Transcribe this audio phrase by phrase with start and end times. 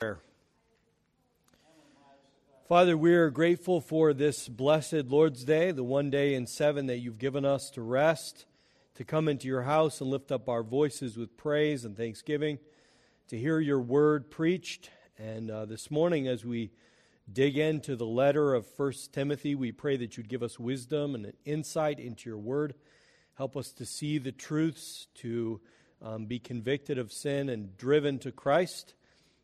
[0.00, 0.22] prayer.
[2.70, 7.00] Father, we are grateful for this blessed Lord's Day, the one day in seven that
[7.00, 8.46] you've given us to rest,
[8.94, 12.58] to come into your house and lift up our voices with praise and thanksgiving,
[13.28, 14.88] to hear your word preached.
[15.18, 16.70] And uh, this morning, as we
[17.30, 21.30] dig into the letter of First Timothy, we pray that you'd give us wisdom and
[21.44, 22.72] insight into your word.
[23.34, 25.60] Help us to see the truths, to
[26.00, 28.94] um, be convicted of sin and driven to Christ.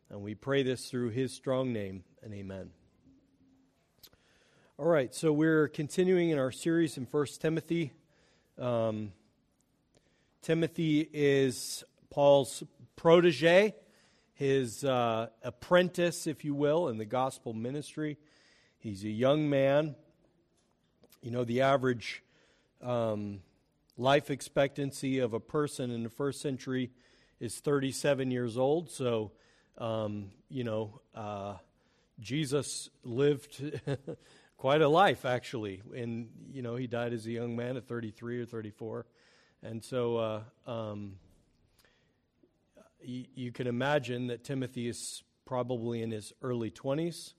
[0.09, 2.69] And we pray this through his strong name, and amen.
[4.77, 7.91] All right, so we're continuing in our series in First Timothy.
[8.57, 9.11] Um,
[10.41, 12.63] Timothy is Paul's
[12.95, 13.75] protege,
[14.33, 18.17] his uh, apprentice, if you will, in the gospel ministry.
[18.77, 19.95] He's a young man.
[21.21, 22.23] You know, the average
[22.81, 23.41] um,
[23.97, 26.91] life expectancy of a person in the first century
[27.41, 28.89] is 37 years old.
[28.89, 29.33] So
[29.77, 31.55] um, you know, uh,
[32.19, 33.79] Jesus lived
[34.57, 35.81] quite a life, actually.
[35.95, 39.05] And, you know, he died as a young man at 33 or 34.
[39.63, 41.13] And so uh, um,
[43.05, 47.33] y- you can imagine that Timothy is probably in his early 20s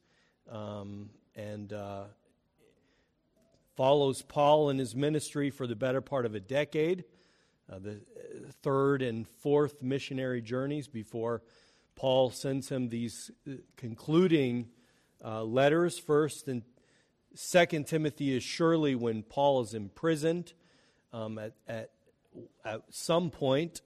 [0.51, 2.05] um, and uh,
[3.77, 7.05] follows Paul in his ministry for the better part of a decade,
[7.71, 8.01] uh, the
[8.63, 11.43] third and fourth missionary journeys before
[11.99, 14.69] Paul sends him these uh, concluding
[15.23, 15.99] uh, letters.
[15.99, 16.63] First and
[17.35, 20.53] Second Timothy is surely when Paul is imprisoned
[21.13, 21.91] um, at, at,
[22.65, 23.81] at some point.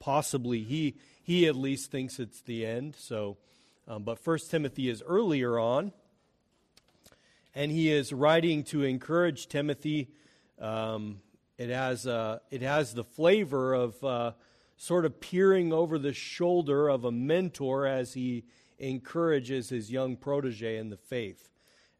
[0.00, 2.96] Possibly he he at least thinks it's the end.
[2.98, 3.38] So,
[3.86, 5.92] um, but First Timothy is earlier on,
[7.54, 10.08] and he is writing to encourage Timothy.
[10.60, 11.20] Um,
[11.56, 14.32] it has uh, it has the flavor of uh,
[14.76, 18.44] sort of peering over the shoulder of a mentor as he
[18.78, 21.48] encourages his young protege in the faith.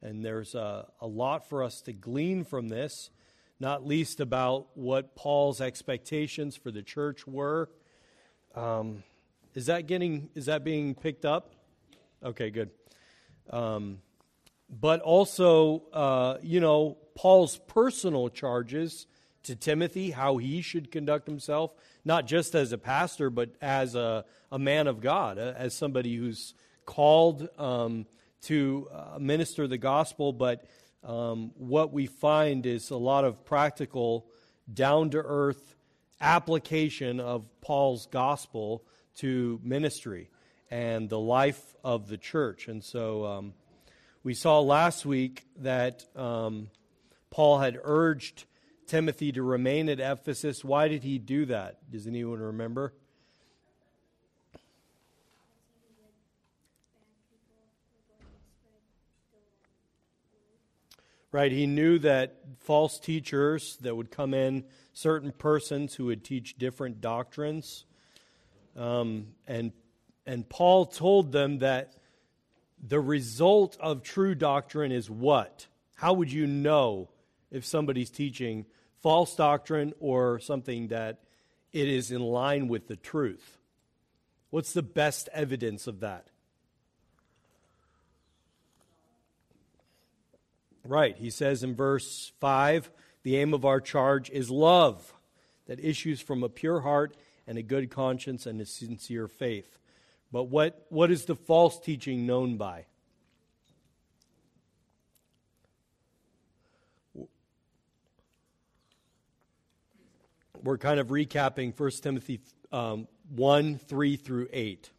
[0.03, 3.11] And there's a, a lot for us to glean from this,
[3.59, 7.71] not least about what Paul's expectations for the church were.
[8.55, 9.03] Um,
[9.55, 11.53] is that getting is that being picked up?
[12.23, 12.71] Okay, good.
[13.51, 13.99] Um,
[14.69, 19.07] but also, uh, you know, Paul's personal charges
[19.45, 21.73] to Timothy, how he should conduct himself,
[22.05, 26.17] not just as a pastor, but as a, a man of God, uh, as somebody
[26.17, 28.07] who's called um,
[28.43, 30.33] to uh, minister the gospel.
[30.33, 30.67] But
[31.03, 34.27] um, what we find is a lot of practical,
[34.73, 35.75] down to earth
[36.21, 38.85] application of Paul's gospel
[39.17, 40.31] to ministry
[40.71, 42.69] and the life of the church.
[42.69, 43.53] And so um,
[44.23, 46.71] we saw last week that um,
[47.31, 48.47] Paul had urged
[48.87, 50.65] Timothy to remain at Ephesus.
[50.65, 51.91] Why did he do that?
[51.91, 52.93] Does anyone remember?
[61.33, 66.57] Right, he knew that false teachers that would come in, certain persons who would teach
[66.59, 67.87] different doctrines,
[68.77, 69.73] um, and
[70.27, 71.95] and Paul told them that
[72.87, 75.67] the result of true doctrine is what?
[75.97, 77.11] How would you know
[77.51, 78.67] if somebody's teaching
[79.05, 81.19] false doctrine or something that
[81.75, 83.59] it is in line with the truth.
[84.49, 86.29] What's the best evidence of that?
[90.87, 92.91] Right, he says in verse 5
[93.25, 95.13] the aim of our charge is love
[95.67, 97.15] that issues from a pure heart
[97.47, 99.79] and a good conscience and a sincere faith.
[100.33, 102.87] But what, what is the false teaching known by?
[110.65, 112.41] We're kind of recapping 1 Timothy
[112.73, 114.91] um, 1 3 through 8.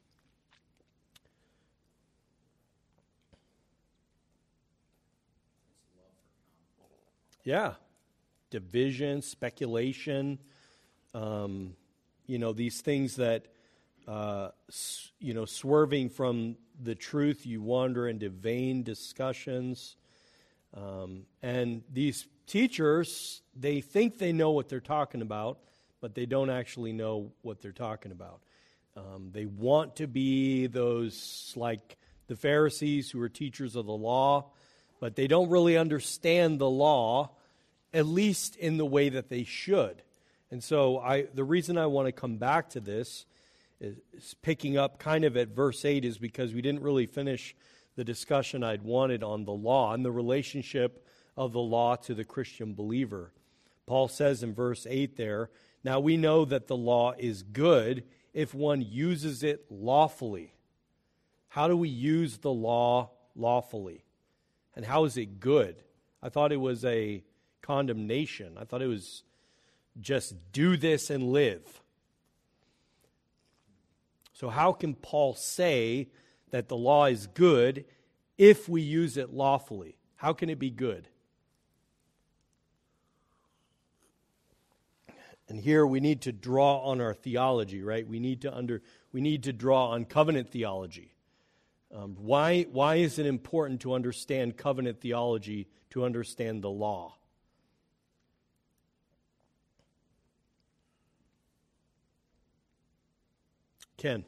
[7.43, 7.73] Yeah.
[8.51, 10.39] Division, speculation,
[11.13, 11.75] um,
[12.27, 13.47] you know, these things that,
[14.07, 14.49] uh,
[15.19, 19.95] you know, swerving from the truth, you wander into vain discussions.
[20.75, 25.59] Um, and these teachers, they think they know what they're talking about,
[26.01, 28.41] but they don't actually know what they're talking about.
[28.97, 34.51] Um, they want to be those like the Pharisees who are teachers of the law,
[34.99, 37.31] but they don't really understand the law,
[37.93, 40.01] at least in the way that they should.
[40.51, 43.25] And so, I, the reason I want to come back to this
[43.79, 47.55] is, is picking up kind of at verse 8 is because we didn't really finish
[47.95, 51.05] the discussion I'd wanted on the law and the relationship
[51.37, 53.31] of the law to the Christian believer.
[53.85, 55.49] Paul says in verse 8 there,
[55.83, 58.03] Now we know that the law is good
[58.33, 60.53] if one uses it lawfully.
[61.49, 64.03] How do we use the law lawfully?
[64.75, 65.83] And how is it good?
[66.21, 67.23] I thought it was a
[67.61, 68.57] condemnation.
[68.59, 69.23] I thought it was
[70.01, 71.81] just do this and live.
[74.33, 76.09] So, how can Paul say
[76.55, 77.83] that the law is good
[78.37, 79.97] if we use it lawfully?
[80.15, 81.09] How can it be good?
[85.49, 88.07] And here we need to draw on our theology, right?
[88.07, 88.81] We need to under
[89.11, 91.13] we need to draw on covenant theology.
[91.93, 97.17] Um, why, why is it important to understand covenant theology to understand the law?
[103.97, 104.23] Ken.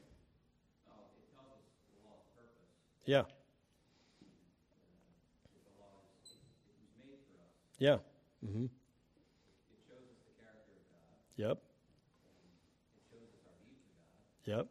[3.08, 3.24] Yeah.
[7.80, 7.98] Yeah.
[8.46, 8.66] Mm-hmm.
[11.38, 11.58] Yep.
[14.44, 14.68] Yep.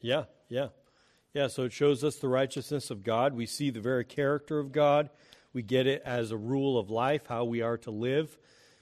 [0.00, 0.68] Yeah, yeah.
[1.34, 3.34] Yeah, so it shows us the righteousness of God.
[3.34, 5.10] We see the very character of God.
[5.52, 8.38] We get it as a rule of life, how we are to live.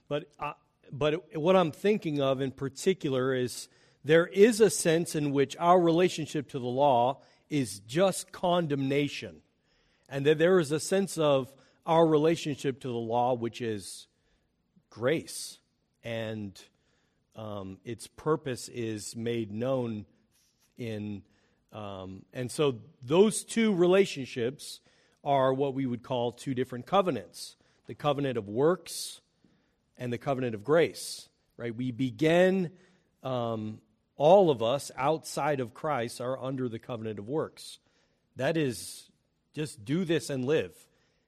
[0.08, 0.52] But, uh,
[0.92, 3.68] but what I'm thinking of in particular is
[4.04, 9.36] there is a sense in which our relationship to the law is just condemnation.
[10.08, 11.52] And that there is a sense of
[11.86, 14.06] our relationship to the law which is
[14.88, 15.58] grace.
[16.02, 16.60] And
[17.36, 20.06] um, its purpose is made known
[20.78, 21.22] in
[21.72, 24.80] um, and so those two relationships
[25.22, 27.56] are what we would call two different covenants
[27.86, 29.20] the covenant of works
[29.96, 32.70] and the covenant of grace right we begin
[33.22, 33.78] um,
[34.20, 37.78] all of us outside of christ are under the covenant of works
[38.36, 39.10] that is
[39.54, 40.74] just do this and live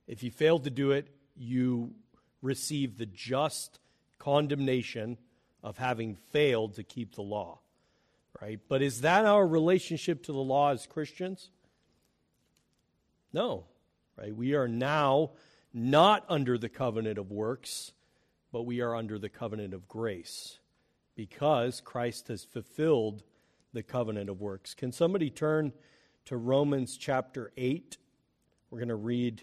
[0.06, 1.94] if you fail to do it you
[2.42, 3.78] receive the just
[4.18, 5.16] condemnation
[5.62, 7.58] of having failed to keep the law
[8.42, 8.60] right?
[8.68, 11.50] But is that our relationship to the law as Christians?
[13.32, 13.64] No,
[14.18, 14.34] right?
[14.34, 15.30] We are now
[15.72, 17.92] not under the covenant of works,
[18.52, 20.58] but we are under the covenant of grace
[21.14, 23.22] because Christ has fulfilled
[23.72, 24.74] the covenant of works.
[24.74, 25.72] Can somebody turn
[26.26, 27.96] to Romans chapter 8?
[28.70, 29.42] We're going to read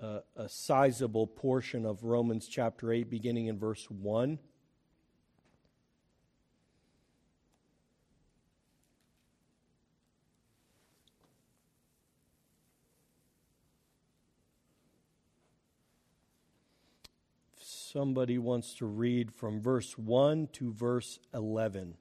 [0.00, 4.38] a, a sizable portion of Romans chapter 8, beginning in verse 1.
[17.96, 21.94] Somebody wants to read from verse 1 to verse 11.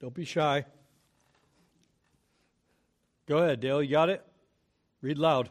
[0.00, 0.64] Don't be shy.
[3.28, 3.80] Go ahead, Dale.
[3.80, 4.26] You got it?
[5.02, 5.50] Read loud.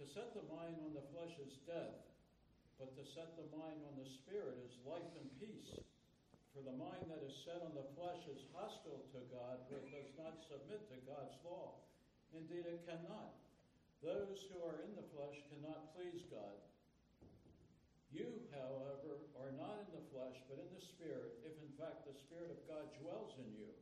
[0.00, 2.06] To set the mind on the flesh is death
[2.76, 5.72] but to set the mind on the Spirit is life and peace.
[6.52, 9.92] For the mind that is set on the flesh is hostile to God, for it
[9.92, 11.80] does not submit to God's law.
[12.36, 13.32] Indeed, it cannot.
[14.04, 16.56] Those who are in the flesh cannot please God.
[18.12, 22.16] You, however, are not in the flesh, but in the Spirit, if in fact the
[22.16, 23.72] Spirit of God dwells in you.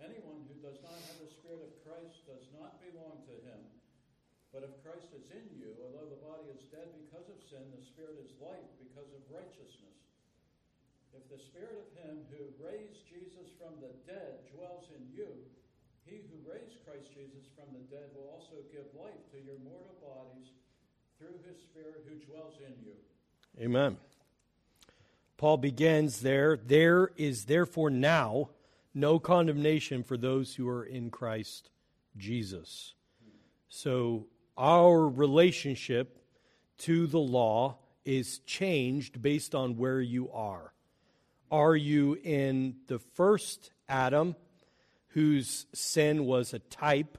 [0.00, 3.60] Anyone who does not have the Spirit of Christ does not belong to him.
[4.54, 7.82] But if Christ is in you, although the body is dead because of sin, the
[7.90, 9.98] spirit is life because of righteousness.
[11.10, 15.26] If the spirit of him who raised Jesus from the dead dwells in you,
[16.06, 19.98] he who raised Christ Jesus from the dead will also give life to your mortal
[19.98, 20.54] bodies
[21.18, 22.94] through his spirit who dwells in you.
[23.58, 23.98] Amen.
[25.36, 26.56] Paul begins there.
[26.56, 28.50] There is therefore now
[28.94, 31.70] no condemnation for those who are in Christ
[32.16, 32.94] Jesus.
[33.68, 36.18] So our relationship
[36.78, 40.72] to the law is changed based on where you are.
[41.50, 44.34] Are you in the first Adam,
[45.08, 47.18] whose sin was a type,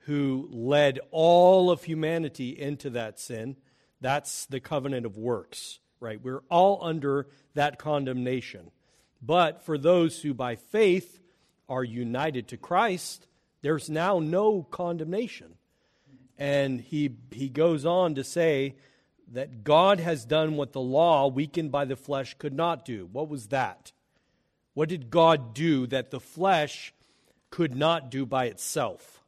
[0.00, 3.56] who led all of humanity into that sin?
[4.00, 6.22] That's the covenant of works, right?
[6.22, 8.70] We're all under that condemnation.
[9.20, 11.20] But for those who by faith
[11.68, 13.26] are united to Christ,
[13.60, 15.57] there's now no condemnation.
[16.38, 18.76] And he, he goes on to say
[19.32, 23.08] that God has done what the law, weakened by the flesh, could not do.
[23.10, 23.92] What was that?
[24.74, 26.94] What did God do that the flesh
[27.50, 29.24] could not do by itself?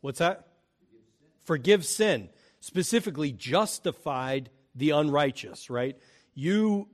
[0.00, 0.46] What's that?
[1.44, 2.28] Forgive sin.
[2.60, 5.98] Specifically, justified the unrighteous, right?
[6.34, 6.88] You,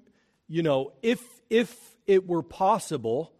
[0.48, 1.20] you know, if,
[1.50, 3.33] if it were possible,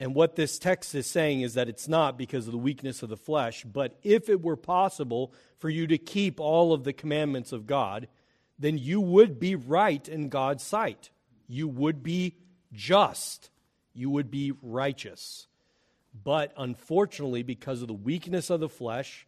[0.00, 3.08] and what this text is saying is that it's not because of the weakness of
[3.08, 7.52] the flesh, but if it were possible for you to keep all of the commandments
[7.52, 8.06] of God,
[8.58, 11.10] then you would be right in God's sight.
[11.48, 12.36] You would be
[12.72, 13.50] just.
[13.92, 15.48] You would be righteous.
[16.22, 19.26] But unfortunately, because of the weakness of the flesh,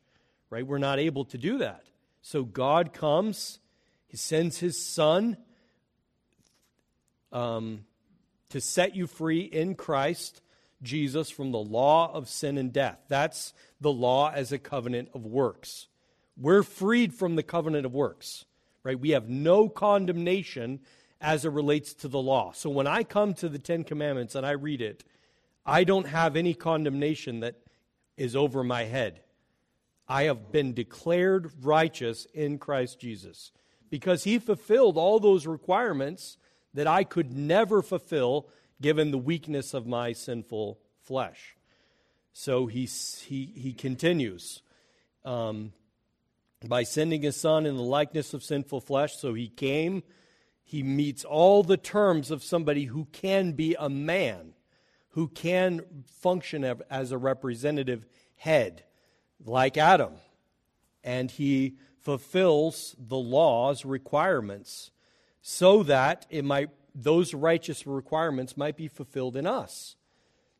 [0.50, 1.84] right, we're not able to do that.
[2.22, 3.58] So God comes,
[4.06, 5.36] He sends His Son
[7.32, 7.84] um,
[8.50, 10.42] to set you free in Christ
[10.82, 12.98] Jesus from the law of sin and death.
[13.08, 15.88] That's the law as a covenant of works.
[16.36, 18.44] We're freed from the covenant of works,
[18.82, 18.98] right?
[18.98, 20.80] We have no condemnation
[21.20, 22.52] as it relates to the law.
[22.52, 25.04] So when I come to the Ten Commandments and I read it,
[25.66, 27.56] I don't have any condemnation that
[28.16, 29.20] is over my head.
[30.08, 33.52] I have been declared righteous in Christ Jesus
[33.90, 36.38] because he fulfilled all those requirements
[36.74, 38.48] that I could never fulfill
[38.80, 41.56] given the weakness of my sinful flesh.
[42.32, 44.62] So he, he, he continues
[45.24, 45.72] um,
[46.66, 49.16] by sending his son in the likeness of sinful flesh.
[49.16, 50.02] So he came,
[50.62, 54.54] he meets all the terms of somebody who can be a man,
[55.10, 58.06] who can function as a representative
[58.36, 58.84] head,
[59.44, 60.14] like Adam.
[61.02, 64.90] And he fulfills the law's requirements
[65.42, 69.96] so that it might those righteous requirements might be fulfilled in us.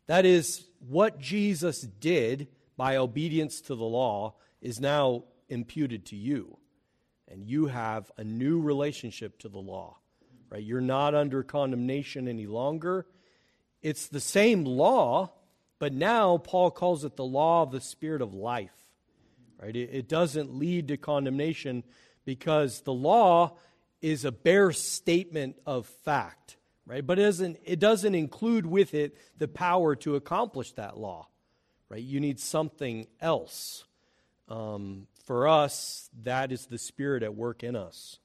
[0.06, 6.56] That is, what Jesus did by obedience to the law is now imputed to you.
[7.28, 9.98] And you have a new relationship to the law.
[10.50, 10.62] Right?
[10.62, 13.06] You're not under condemnation any longer.
[13.82, 15.32] It's the same law,
[15.78, 18.74] but now Paul calls it the law of the spirit of life.
[19.62, 19.76] Right?
[19.76, 21.84] It, doesn't lead to condemnation
[22.24, 23.58] because the law
[24.00, 27.06] is a bare statement of fact, right?
[27.06, 31.28] But it doesn't, it doesn't include with it the power to accomplish that law,
[31.88, 32.02] right?
[32.02, 33.84] You need something else.
[34.48, 38.18] Um, for us, that is the Spirit at work in us.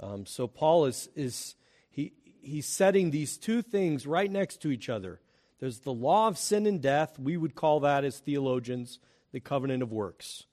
[0.00, 1.54] Um, so Paul is, is
[1.90, 2.12] he,
[2.42, 5.20] he's setting these two things right next to each other.
[5.60, 7.18] There's the law of sin and death.
[7.18, 8.98] We would call that, as theologians,
[9.30, 10.44] the covenant of works.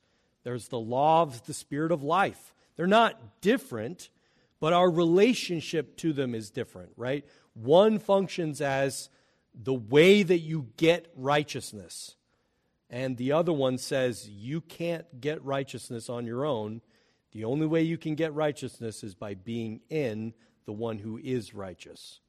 [0.43, 2.53] There's the law of the spirit of life.
[2.75, 4.09] They're not different,
[4.59, 7.25] but our relationship to them is different, right?
[7.53, 9.09] One functions as
[9.53, 12.15] the way that you get righteousness,
[12.89, 16.81] and the other one says you can't get righteousness on your own.
[17.31, 20.33] The only way you can get righteousness is by being in
[20.65, 22.19] the one who is righteous.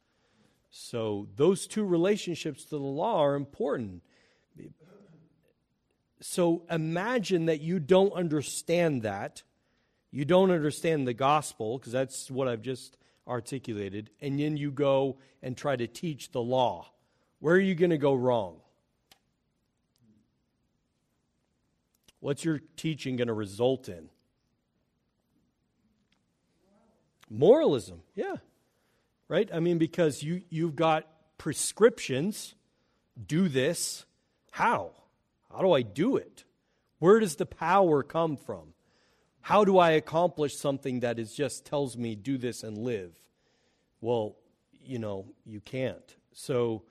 [0.71, 4.03] So, those two relationships to the law are important.
[6.21, 9.43] So, imagine that you don't understand that
[10.11, 12.97] you don't understand the gospel, because that's what I've just
[13.29, 16.91] articulated, and then you go and try to teach the law.
[17.39, 18.57] Where are you going to go wrong?
[22.19, 24.11] What's your teaching going to result in?
[27.31, 28.37] Moralism, yeah.
[29.29, 29.49] Right?
[29.55, 31.07] I mean, because you, you've got
[31.39, 32.55] prescriptions
[33.27, 34.05] do this.
[34.51, 34.91] How?
[35.51, 36.45] How do I do it?
[36.99, 38.75] Where does the power come from?
[39.41, 43.13] How do I accomplish something that is just tells me do this and live?
[44.01, 44.37] Well,
[44.85, 46.17] you know, you can't.
[46.33, 46.83] So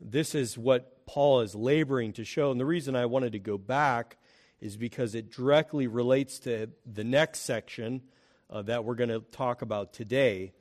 [0.00, 2.50] this is what Paul is laboring to show.
[2.50, 4.16] And the reason I wanted to go back
[4.60, 8.02] is because it directly relates to the next section
[8.50, 10.52] uh, that we're going to talk about today.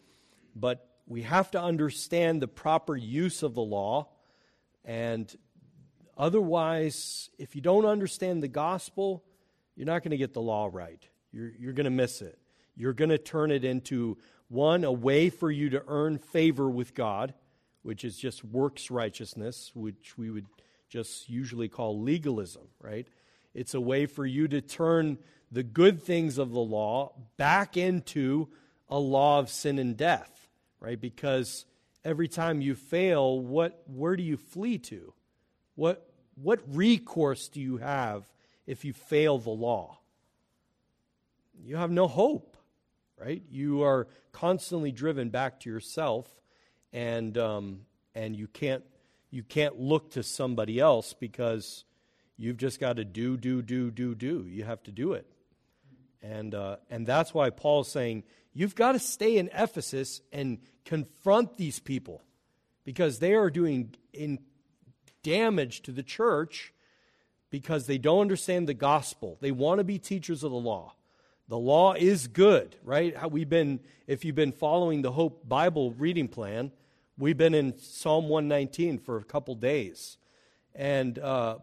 [0.56, 4.10] But we have to understand the proper use of the law.
[4.86, 5.34] And
[6.18, 9.24] otherwise, if you don't understand the gospel,
[9.76, 11.09] you're not going to get the law right.
[11.32, 12.38] You're, you're going to miss it.
[12.76, 14.18] You're going to turn it into
[14.48, 17.34] one, a way for you to earn favor with God,
[17.84, 20.48] which is just works righteousness, which we would
[20.90, 23.08] just usually call legalism, right?
[23.54, 25.18] It's a way for you to turn
[25.52, 28.50] the good things of the law back into
[28.90, 30.48] a law of sin and death,
[30.80, 31.00] right?
[31.00, 31.66] Because
[32.04, 35.14] every time you fail, what where do you flee to?
[35.76, 38.28] What what recourse do you have
[38.66, 39.99] if you fail the law?
[41.64, 42.58] You have no hope,
[43.18, 43.42] right?
[43.50, 46.28] You are constantly driven back to yourself,
[46.94, 47.82] and um,
[48.16, 48.84] and you can't
[49.30, 51.86] you can't look to somebody else because
[52.38, 54.46] you've just got to do do do do do.
[54.48, 55.28] You have to do it,
[56.22, 58.24] and uh, and that's why Paul's saying
[58.54, 62.22] you've got to stay in Ephesus and confront these people
[62.84, 64.40] because they are doing in
[65.22, 66.74] damage to the church
[67.50, 69.38] because they don't understand the gospel.
[69.42, 70.94] They want to be teachers of the law.
[71.50, 73.18] The law is good, right?
[73.18, 76.72] How we've been, if you've been following the Hope Bible reading plan,
[77.18, 80.20] we've been in Psalm 119 for a couple days.
[80.76, 81.58] And uh,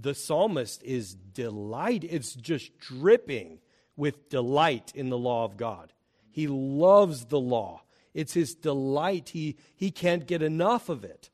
[0.00, 3.58] the psalmist is delight, it's just dripping
[3.96, 5.92] with delight in the law of God.
[6.30, 7.82] He loves the law.
[8.14, 9.30] It's his delight.
[9.30, 11.30] He, he can't get enough of it.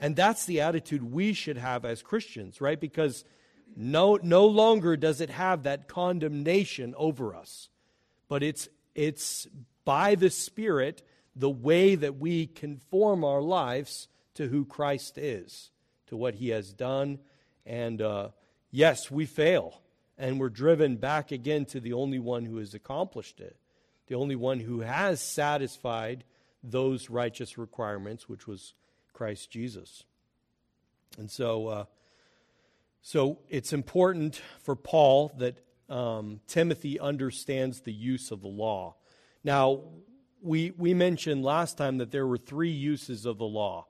[0.00, 2.80] And that's the attitude we should have as Christians, right?
[2.80, 3.24] Because
[3.76, 7.68] no, no longer does it have that condemnation over us,
[8.28, 9.48] but it's, it's
[9.84, 11.02] by the Spirit
[11.36, 15.70] the way that we conform our lives to who Christ is,
[16.06, 17.18] to what he has done.
[17.66, 18.28] And uh,
[18.70, 19.80] yes, we fail,
[20.16, 23.56] and we're driven back again to the only one who has accomplished it,
[24.06, 26.24] the only one who has satisfied
[26.62, 28.74] those righteous requirements, which was
[29.12, 30.04] Christ Jesus.
[31.18, 31.84] And so, uh,
[33.06, 35.58] so it's important for Paul that
[35.90, 38.96] um, Timothy understands the use of the law.
[39.44, 39.82] Now,
[40.40, 43.88] we, we mentioned last time that there were three uses of the law.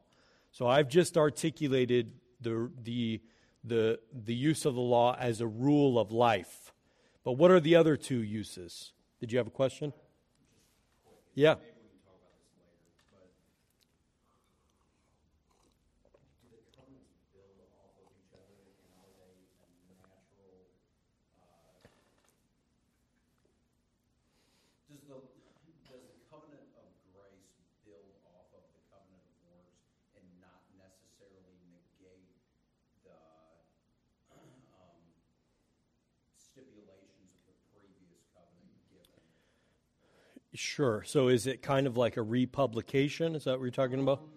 [0.50, 3.22] So I've just articulated the, the,
[3.62, 6.72] the, the use of the law as a rule of life.
[7.22, 8.94] But what are the other two uses?
[9.20, 9.92] Did you have a question?
[11.34, 11.54] Yeah.
[40.54, 41.02] Sure.
[41.04, 43.34] So is it kind of like a republication?
[43.34, 44.20] Is that what you're talking about?
[44.20, 44.28] Um,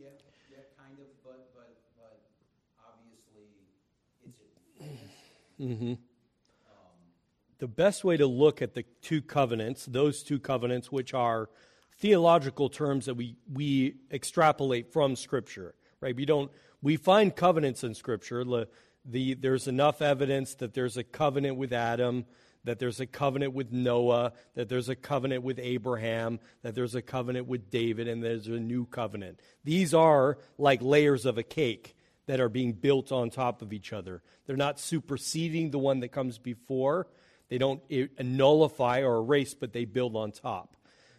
[0.00, 0.10] yeah,
[0.48, 2.20] yeah, kind of, but but but
[2.86, 3.50] obviously
[4.24, 4.38] it's.
[5.60, 5.90] mm-hmm.
[5.90, 5.96] Um,
[7.58, 11.50] the best way to look at the two covenants, those two covenants, which are
[11.98, 16.14] theological terms that we we extrapolate from Scripture, right?
[16.14, 18.44] We don't we find covenants in Scripture.
[18.44, 18.68] The,
[19.04, 22.24] the there's enough evidence that there's a covenant with Adam
[22.64, 27.02] that there's a covenant with Noah, that there's a covenant with Abraham, that there's a
[27.02, 29.40] covenant with David, and there's a new covenant.
[29.64, 33.92] These are like layers of a cake that are being built on top of each
[33.92, 34.22] other.
[34.46, 37.06] They're not superseding the one that comes before,
[37.48, 37.80] they don't
[38.20, 40.76] nullify or erase, but they build on top.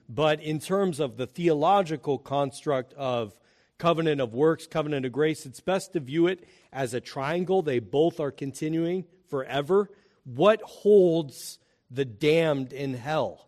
[0.08, 3.36] But in terms of the theological construct of
[3.78, 7.62] covenant of works, covenant of grace, it's best to view it as a triangle.
[7.62, 9.90] They both are continuing forever
[10.36, 11.58] what holds
[11.90, 13.48] the damned in hell?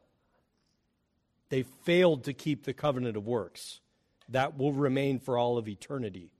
[1.49, 3.81] They failed to keep the covenant of works.
[4.29, 6.31] That will remain for all of eternity.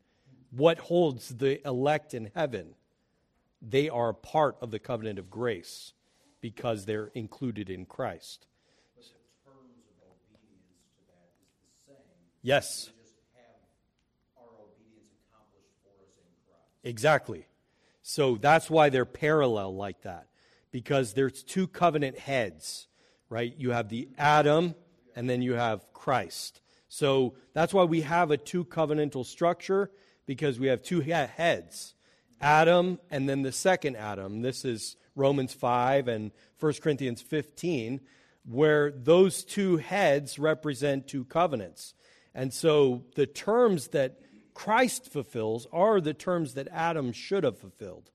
[0.49, 2.75] What holds the elect in heaven?
[3.62, 5.93] They are part of the covenant of grace
[6.39, 8.47] because they're included in Christ.
[12.41, 12.89] Yes.
[16.84, 17.45] Exactly.
[18.01, 20.27] So that's why they're parallel like that,
[20.71, 22.88] because there's two covenant heads,
[23.29, 23.53] right?
[23.57, 24.75] You have the Adam,
[25.15, 26.62] and then you have Christ.
[26.88, 29.91] So that's why we have a two covenantal structure,
[30.25, 31.95] because we have two heads
[32.41, 34.41] Adam, and then the second Adam.
[34.41, 38.01] This is Romans 5 and 1 Corinthians 15,
[38.45, 41.93] where those two heads represent two covenants.
[42.34, 44.19] And so the terms that
[44.53, 48.12] Christ fulfills are the terms that Adam should have fulfilled,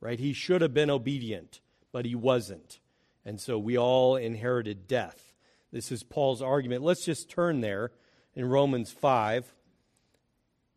[0.00, 0.18] right?
[0.18, 1.60] He should have been obedient,
[1.92, 2.80] but he wasn't.
[3.24, 5.32] And so we all inherited death.
[5.70, 6.82] This is Paul's argument.
[6.82, 7.92] Let's just turn there
[8.34, 9.54] in Romans 5.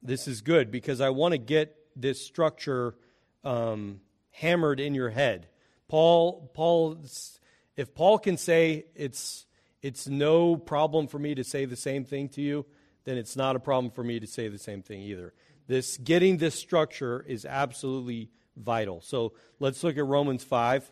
[0.04, 2.95] This is good because I want to get this structure
[3.43, 4.01] um,
[4.32, 5.47] hammered in your head.
[5.88, 6.97] Paul, Paul,
[7.75, 9.45] if Paul can say it's,
[9.82, 12.65] it's no problem for me to say the same thing to you,
[13.06, 15.34] then it's not a problem for me to say the same thing either.
[15.67, 19.01] This getting this structure is absolutely vital.
[19.01, 20.91] So let's look at Romans 5,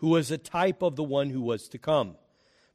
[0.00, 2.16] who was a type of the one who was to come.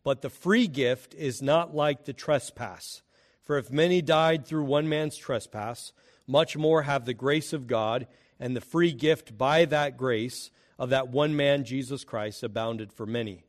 [0.04, 3.02] But the free gift is not like the trespass.
[3.42, 5.92] For if many died through one man's trespass,
[6.28, 8.06] much more have the grace of God
[8.40, 13.08] and the free gift by that grace of that one man, Jesus Christ, abounded for
[13.08, 13.44] many.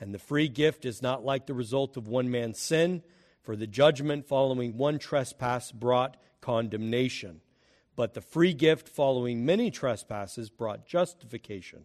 [0.00, 3.02] And the free gift is not like the result of one man's sin,
[3.42, 7.42] for the judgment following one trespass brought condemnation.
[7.94, 11.84] But the free gift following many trespasses brought justification.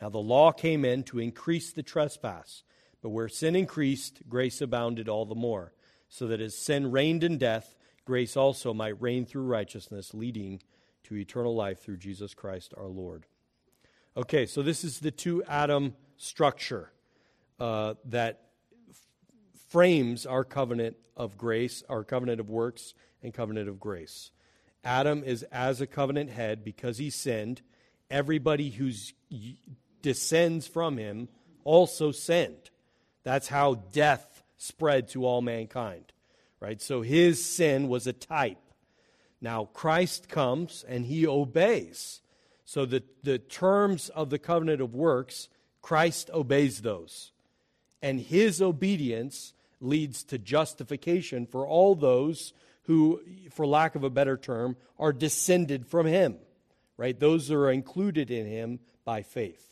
[0.00, 2.62] Now the law came in to increase the trespass,
[3.02, 5.72] but where sin increased, grace abounded all the more,
[6.08, 10.62] so that as sin reigned in death, grace also might reign through righteousness, leading
[11.04, 13.26] to eternal life through Jesus Christ our Lord.
[14.16, 16.92] Okay, so this is the two Adam structure
[17.60, 18.40] uh, that
[18.90, 18.96] f-
[19.68, 24.30] frames our covenant of grace, our covenant of works, and covenant of grace.
[24.84, 27.62] Adam is as a covenant head because he sinned.
[28.10, 28.90] Everybody who
[30.02, 31.28] descends from him
[31.64, 32.70] also sinned.
[33.24, 36.12] That's how death spread to all mankind
[36.60, 36.80] right?
[36.80, 38.58] So his sin was a type.
[39.40, 42.20] Now Christ comes and he obeys.
[42.64, 45.48] So the, the terms of the covenant of works,
[45.80, 47.32] Christ obeys those.
[48.02, 54.36] And his obedience leads to justification for all those who, for lack of a better
[54.36, 56.36] term, are descended from him,
[56.96, 57.18] right?
[57.18, 59.67] Those that are included in him by faith.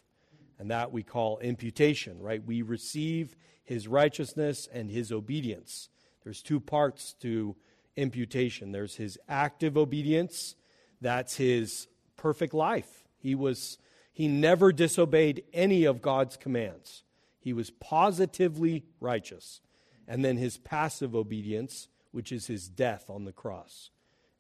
[0.59, 2.45] And that we call imputation, right?
[2.45, 5.89] We receive his righteousness and his obedience.
[6.25, 7.57] There's two parts to
[7.97, 10.55] imputation there's his active obedience,
[11.01, 13.05] that's his perfect life.
[13.19, 13.79] He was
[14.13, 17.03] he never disobeyed any of God's commands.
[17.39, 19.61] He was positively righteous.
[20.09, 23.91] And then his passive obedience, which is his death on the cross.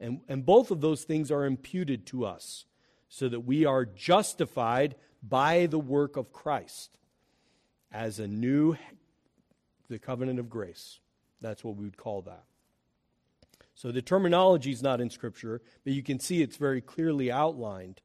[0.01, 2.65] And, and both of those things are imputed to us
[3.09, 6.99] so that we are justified by the work of Christ
[7.93, 8.77] as a new
[9.89, 10.99] the covenant of grace.
[11.41, 12.45] That's what we would call that.
[13.75, 18.01] So the terminology is not in Scripture, but you can see it's very clearly outlined.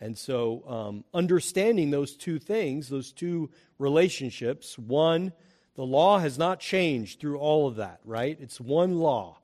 [0.00, 5.32] And so um, understanding those two things, those two relationships, one,
[5.76, 8.36] the law has not changed through all of that, right?
[8.40, 9.38] It's one law.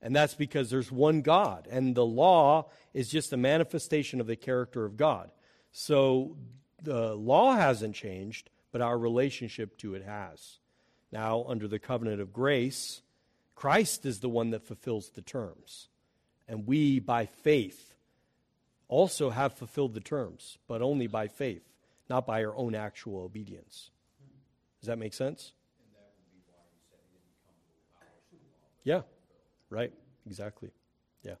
[0.00, 1.66] And that's because there's one God.
[1.70, 5.30] And the law is just a manifestation of the character of God.
[5.72, 6.36] So
[6.84, 10.58] the law hasn't changed, but our relationship to it has.
[11.10, 13.02] Now, under the covenant of grace,
[13.54, 15.88] Christ is the one that fulfills the terms.
[16.48, 17.94] And we, by faith,
[18.88, 21.62] also have fulfilled the terms, but only by faith,
[22.10, 23.90] not by our own actual obedience.
[24.80, 25.52] Does that make sense?
[28.82, 29.02] Yeah,
[29.70, 29.92] right,
[30.26, 30.70] exactly.
[31.22, 31.36] Yeah.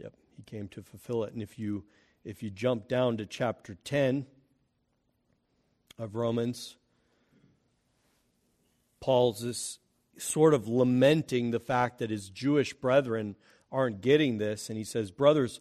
[0.00, 1.32] Yep, he came to fulfill it.
[1.32, 1.84] And if you
[2.26, 4.26] if you jump down to chapter 10
[5.96, 6.76] of Romans,
[9.00, 9.78] Paul's this
[10.18, 13.36] sort of lamenting the fact that his Jewish brethren
[13.70, 14.68] aren't getting this.
[14.68, 15.60] And he says, Brothers,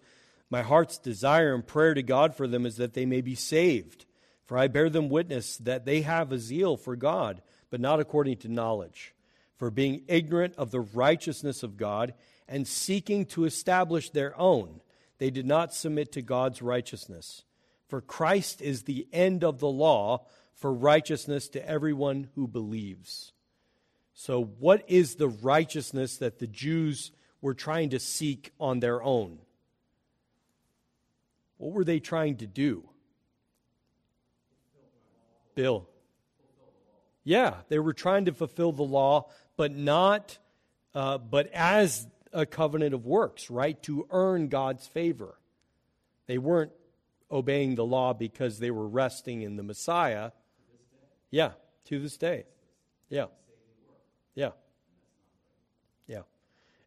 [0.49, 4.05] my heart's desire and prayer to God for them is that they may be saved.
[4.45, 8.37] For I bear them witness that they have a zeal for God, but not according
[8.37, 9.13] to knowledge.
[9.55, 12.15] For being ignorant of the righteousness of God
[12.47, 14.81] and seeking to establish their own,
[15.17, 17.43] they did not submit to God's righteousness.
[17.87, 23.33] For Christ is the end of the law for righteousness to everyone who believes.
[24.13, 29.39] So, what is the righteousness that the Jews were trying to seek on their own?
[31.57, 32.89] What were they trying to do?
[35.53, 35.87] Bill.
[37.23, 40.37] Yeah, they were trying to fulfill the law, but not,
[40.93, 43.81] uh, but as a covenant of works, right?
[43.83, 45.39] To earn God's favor.
[46.27, 46.73] They weren't
[47.31, 50.31] obeying the law because they were resting in the Messiah
[51.31, 51.51] yeah,
[51.85, 52.45] to this day.
[53.09, 53.25] Yeah.
[54.35, 54.51] Yeah.
[56.07, 56.21] Yeah.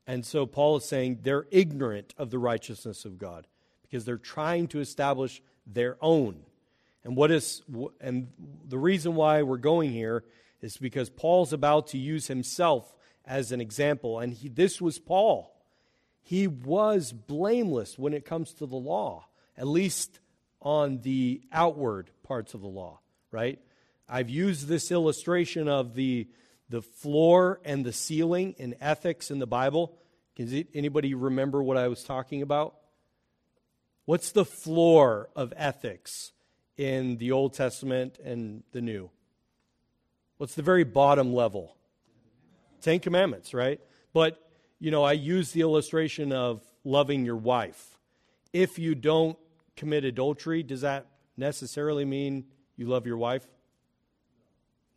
[0.06, 3.46] And so Paul is saying they're ignorant of the righteousness of God
[3.82, 6.40] because they're trying to establish their own.
[7.04, 7.62] And what is
[8.00, 8.28] and
[8.66, 10.24] the reason why we're going here
[10.60, 12.94] is because Paul's about to use himself
[13.28, 15.54] as an example and he, this was Paul.
[16.22, 20.18] He was blameless when it comes to the law, at least
[20.60, 23.60] on the outward parts of the law, right?
[24.08, 26.28] I've used this illustration of the
[26.70, 29.96] the floor and the ceiling in ethics in the Bible.
[30.36, 32.74] Can anybody remember what I was talking about?
[34.04, 36.32] What's the floor of ethics
[36.76, 39.10] in the Old Testament and the New?
[40.36, 41.77] What's the very bottom level?
[42.80, 43.80] Ten Commandments, right?
[44.12, 44.40] But,
[44.78, 47.98] you know, I use the illustration of loving your wife.
[48.52, 49.38] If you don't
[49.76, 53.46] commit adultery, does that necessarily mean you love your wife?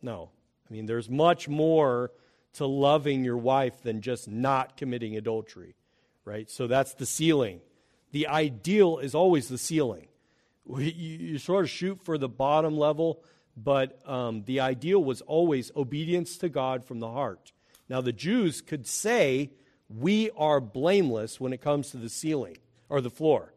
[0.00, 0.30] No.
[0.68, 2.12] I mean, there's much more
[2.54, 5.74] to loving your wife than just not committing adultery,
[6.24, 6.50] right?
[6.50, 7.60] So that's the ceiling.
[8.10, 10.08] The ideal is always the ceiling.
[10.78, 13.22] You, sort of shoot for the bottom level,
[13.56, 17.52] but um, the ideal was always obedience to God from the heart.
[17.92, 19.50] Now, the Jews could say,
[19.90, 22.56] We are blameless when it comes to the ceiling
[22.88, 23.52] or the floor,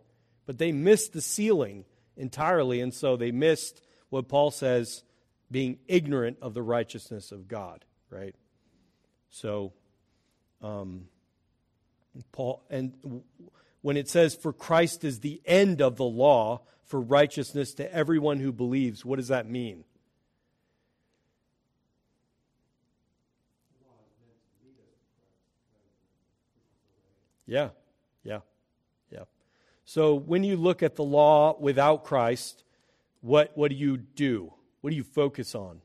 [0.45, 1.85] but they missed the ceiling
[2.17, 5.05] entirely, and so they missed what Paul says
[5.49, 8.35] being ignorant of the righteousness of God, right?
[9.29, 9.71] So,
[10.61, 11.05] um,
[12.33, 13.23] Paul, and
[13.83, 18.41] when it says, For Christ is the end of the law for righteousness to everyone
[18.41, 19.85] who believes, what does that mean?
[27.45, 27.69] Yeah,
[28.23, 28.39] yeah,
[29.11, 29.23] yeah.
[29.85, 32.63] So when you look at the law without Christ,
[33.21, 34.53] what, what do you do?
[34.81, 35.81] What do you focus on?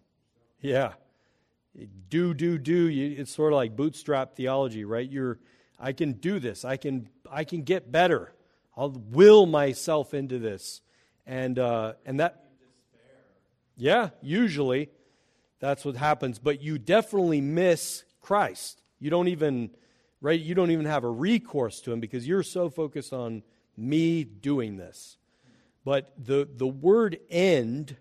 [0.61, 0.93] Yeah.
[2.09, 2.89] Do, do, do.
[2.89, 5.09] It's sort of like bootstrap theology, right?
[5.09, 5.39] You're,
[5.79, 6.65] I can do this.
[6.65, 8.33] I can, I can get better.
[8.77, 10.83] I'll will myself into this.
[11.27, 12.45] And, uh, and that,
[13.77, 14.91] yeah, usually
[15.61, 16.39] that's what happens.
[16.39, 18.83] But you definitely miss Christ.
[18.99, 19.71] You don't even,
[20.21, 20.39] right?
[20.39, 23.43] You don't even have a recourse to him because you're so focused on
[23.77, 25.17] me doing this.
[25.85, 27.97] But the, the word end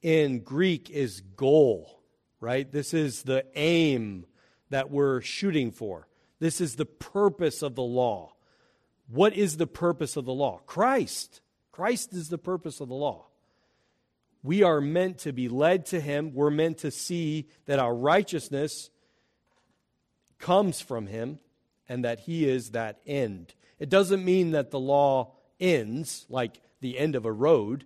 [0.00, 2.00] in Greek is goal,
[2.40, 2.70] right?
[2.70, 4.26] This is the aim
[4.70, 6.06] that we're shooting for.
[6.38, 8.34] This is the purpose of the law.
[9.08, 10.60] What is the purpose of the law?
[10.66, 11.40] Christ.
[11.72, 13.26] Christ is the purpose of the law.
[14.42, 16.32] We are meant to be led to Him.
[16.32, 18.90] We're meant to see that our righteousness
[20.38, 21.40] comes from Him
[21.88, 23.54] and that He is that end.
[23.78, 27.84] It doesn't mean that the law ends like the end of a road,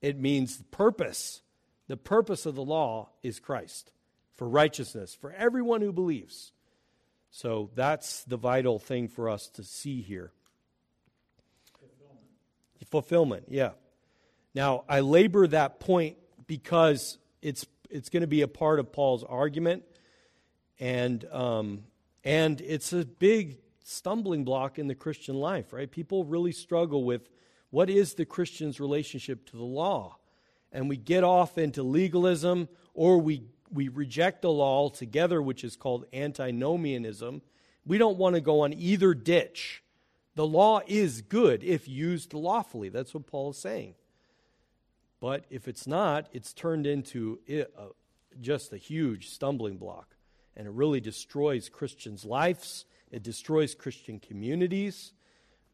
[0.00, 1.42] it means the purpose.
[1.88, 3.92] The purpose of the law is Christ
[4.34, 6.52] for righteousness, for everyone who believes.
[7.30, 10.32] So that's the vital thing for us to see here.
[11.78, 12.90] Fulfillment.
[12.90, 13.70] Fulfillment, yeah.
[14.54, 19.24] Now, I labor that point because it's, it's going to be a part of Paul's
[19.24, 19.84] argument,
[20.78, 21.84] and, um,
[22.26, 25.90] and it's a big stumbling block in the Christian life, right?
[25.90, 27.28] People really struggle with
[27.70, 30.18] what is the Christian's relationship to the law?
[30.72, 35.76] and we get off into legalism or we, we reject the law altogether, which is
[35.76, 37.42] called antinomianism.
[37.86, 39.82] We don't want to go on either ditch.
[40.34, 42.90] The law is good if used lawfully.
[42.90, 43.94] That's what Paul is saying.
[45.18, 47.38] But if it's not, it's turned into
[48.40, 50.15] just a huge stumbling block.
[50.56, 55.12] And it really destroys Christians' lives, it destroys Christian communities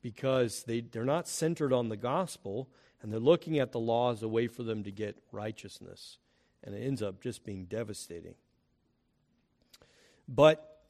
[0.03, 2.69] because they, they're not centered on the gospel
[3.01, 6.19] and they're looking at the law as a way for them to get righteousness.
[6.63, 8.35] And it ends up just being devastating.
[10.29, 10.85] But,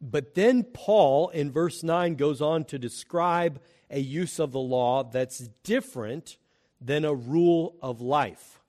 [0.00, 5.04] but then Paul, in verse 9, goes on to describe a use of the law
[5.04, 6.36] that's different
[6.80, 8.60] than a rule of life.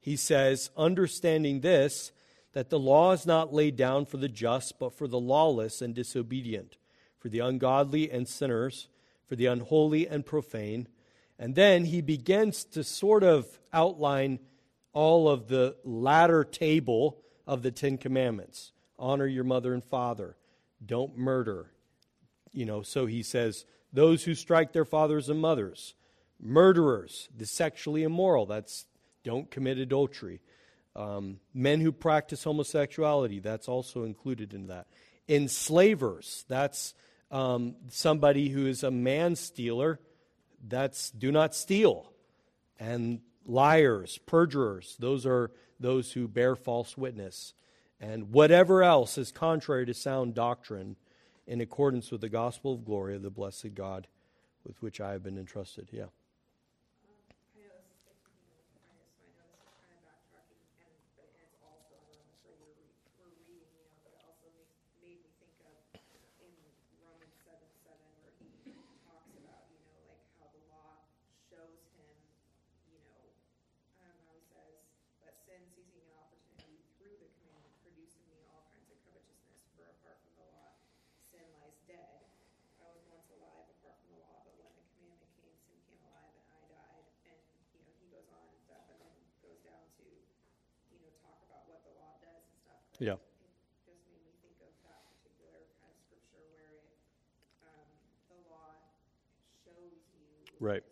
[0.00, 2.12] He says, understanding this,
[2.54, 5.94] that the law is not laid down for the just, but for the lawless and
[5.94, 6.78] disobedient,
[7.18, 8.88] for the ungodly and sinners,
[9.26, 10.88] for the unholy and profane
[11.38, 14.38] and then he begins to sort of outline
[14.92, 20.36] all of the latter table of the Ten Commandments honor your mother and father,
[20.84, 21.72] don't murder.
[22.52, 25.94] You know, so he says, those who strike their fathers and mothers,
[26.40, 28.86] murderers, the sexually immoral, that's
[29.24, 30.40] don't commit adultery.
[30.96, 34.86] Um, men who practice homosexuality, that's also included in that.
[35.28, 36.94] Enslavers, that's
[37.30, 39.98] um, somebody who is a man stealer
[40.66, 42.12] that's do not steal.
[42.78, 47.54] And liars, perjurers, those are those who bear false witness.
[48.00, 50.96] And whatever else is contrary to sound doctrine
[51.46, 54.06] in accordance with the gospel of glory of the blessed God
[54.64, 55.88] with which I have been entrusted.
[55.92, 56.06] Yeah.
[78.54, 78.74] I
[79.74, 80.70] For apart from the law,
[81.32, 82.22] sin lies dead.
[82.78, 86.02] I was once alive apart from the law, but when the commandment came, sin came
[86.06, 87.06] alive and I died.
[87.26, 87.40] And,
[87.74, 91.40] you know, he goes on and stuff and then goes down to, you know, talk
[91.48, 92.52] about what the law does and stuff.
[92.52, 92.52] But Yeah.
[92.52, 92.62] It just made me think of that particular kind of scripture where it, um, the
[92.62, 93.18] law shows you.
[100.60, 100.82] Right.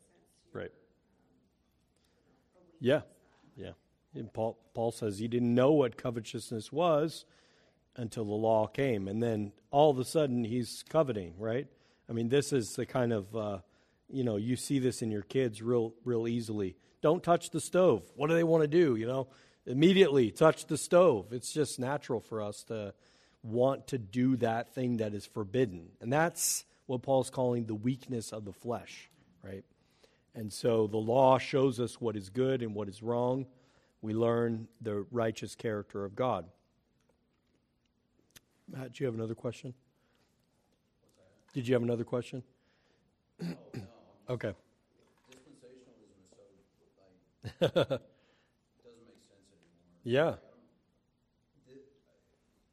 [0.53, 0.71] Right.
[2.57, 3.01] um, Yeah.
[3.57, 3.71] Yeah.
[4.15, 7.25] And Paul, Paul says he didn't know what covetousness was
[7.97, 9.09] until the law came.
[9.09, 11.69] And then all of a sudden he's coveting, right?
[12.09, 13.59] I mean, this is the kind of, uh,
[14.11, 16.77] you know, you see this in your kids real, real easily.
[17.01, 18.03] Don't touch the stove.
[18.15, 18.97] What do they want to do?
[18.97, 19.29] You know,
[19.67, 21.33] immediately touch the stove.
[21.33, 22.95] It's just natural for us to
[23.43, 25.89] want to do that thing that is forbidden.
[26.01, 29.11] And that's what Paul's calling the weakness of the flesh,
[29.43, 29.65] right?
[30.35, 33.47] And so the law shows us what is good and what is wrong.
[34.01, 36.47] We learn the righteous character of God.
[38.71, 39.75] Matt, do you have another question?
[41.53, 42.43] Did you have another question?
[43.43, 43.83] Oh, no,
[44.31, 44.55] Okay.
[45.33, 48.01] dispensationalism is so, like,
[48.83, 49.92] doesn't make sense anymore.
[50.05, 50.35] Yeah.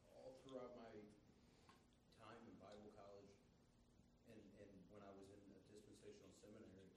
[0.10, 0.89] All throughout my
[2.18, 3.38] time in Bible college
[4.34, 6.89] and, and when I was in a dispensational seminary,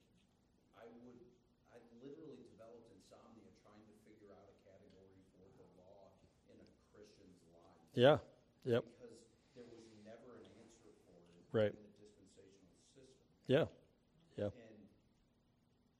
[0.81, 1.21] I would,
[1.69, 6.17] I literally developed insomnia trying to figure out a category for the law
[6.49, 7.85] in a Christian's life.
[7.93, 8.17] Yeah.
[8.65, 8.89] Yep.
[8.89, 9.21] Because
[9.53, 11.77] there was never an answer for it Right.
[11.77, 13.29] in the dispensational system.
[13.53, 13.69] Yeah.
[14.41, 14.49] Yeah.
[14.49, 14.81] And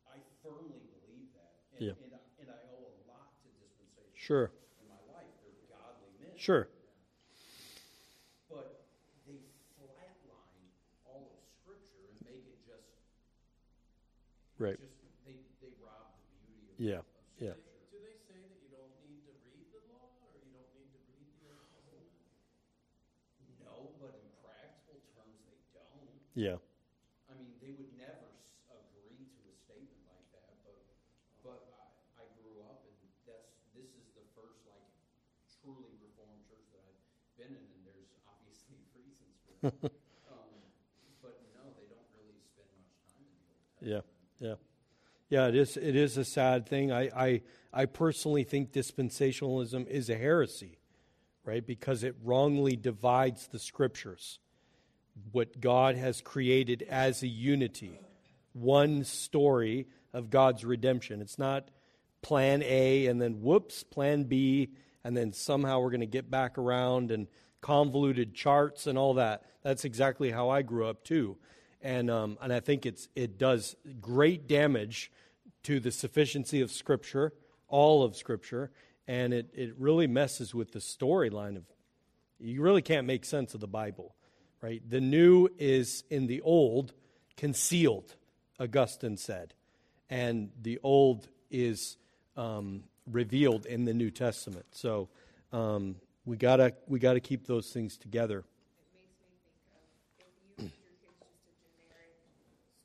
[0.09, 1.69] I firmly believe that.
[1.77, 2.01] And, Yeah.
[2.01, 4.51] and, I, and I owe a lot to dispensation Sure.
[4.79, 5.29] in my life.
[5.43, 6.33] They're godly men.
[6.37, 6.67] Sure.
[8.49, 8.73] But
[9.25, 9.37] they
[9.77, 10.71] flatline
[11.05, 12.89] all of Scripture and make it just.
[14.59, 14.79] Right.
[14.79, 16.99] Just they they rob the beauty of, Yeah.
[16.99, 17.05] of
[17.39, 17.53] Yeah.
[17.91, 20.89] Do they say that you don't need to read the law, or you don't need
[20.93, 22.09] to read the Old Testament?
[23.59, 26.21] No, but in practical terms, they don't.
[26.35, 26.57] Yeah.
[27.29, 30.77] I mean, they would never s- agree to a statement like that, but,
[31.43, 32.93] but I, I grew up and
[33.25, 34.83] that's, this is the first like
[35.49, 36.99] truly reformed church that I've
[37.37, 39.52] been in, and there's obviously reasons for that.
[39.52, 39.91] Um, but no,
[41.23, 43.25] they don't really spend much time
[43.81, 44.05] in the Old
[44.41, 44.49] Yeah.
[44.49, 44.55] Yeah.
[45.31, 46.93] Yeah, it is it is a sad thing.
[46.93, 47.41] I, I
[47.73, 50.79] I personally think dispensationalism is a heresy,
[51.45, 51.67] right?
[51.67, 54.41] Because it wrongly divides the scriptures.
[55.31, 57.99] What God has created as a unity.
[58.53, 61.23] One story of God's redemption.
[61.23, 61.71] It's not
[62.21, 64.71] plan A and then whoops, plan B,
[65.03, 67.27] and then somehow we're going to get back around and
[67.63, 69.45] convoluted charts and all that.
[69.63, 71.39] That's exactly how I grew up too.
[71.81, 75.11] And, um, and I think it's, it does great damage
[75.63, 77.33] to the sufficiency of Scripture,
[77.69, 78.71] all of Scripture,
[79.09, 81.65] and it, it really messes with the storyline of
[82.39, 84.15] you really can't make sense of the Bible,
[84.61, 84.83] right?
[84.89, 86.93] The new is in the old
[87.37, 88.17] concealed,
[88.59, 89.55] Augustine said,
[90.11, 91.97] and the old is
[92.37, 94.67] um, revealed in the New Testament.
[94.73, 95.09] So
[95.53, 98.45] um, we gotta we gotta keep those things together.
[98.79, 99.83] It makes me think of
[100.23, 102.15] if you read your kids just a generic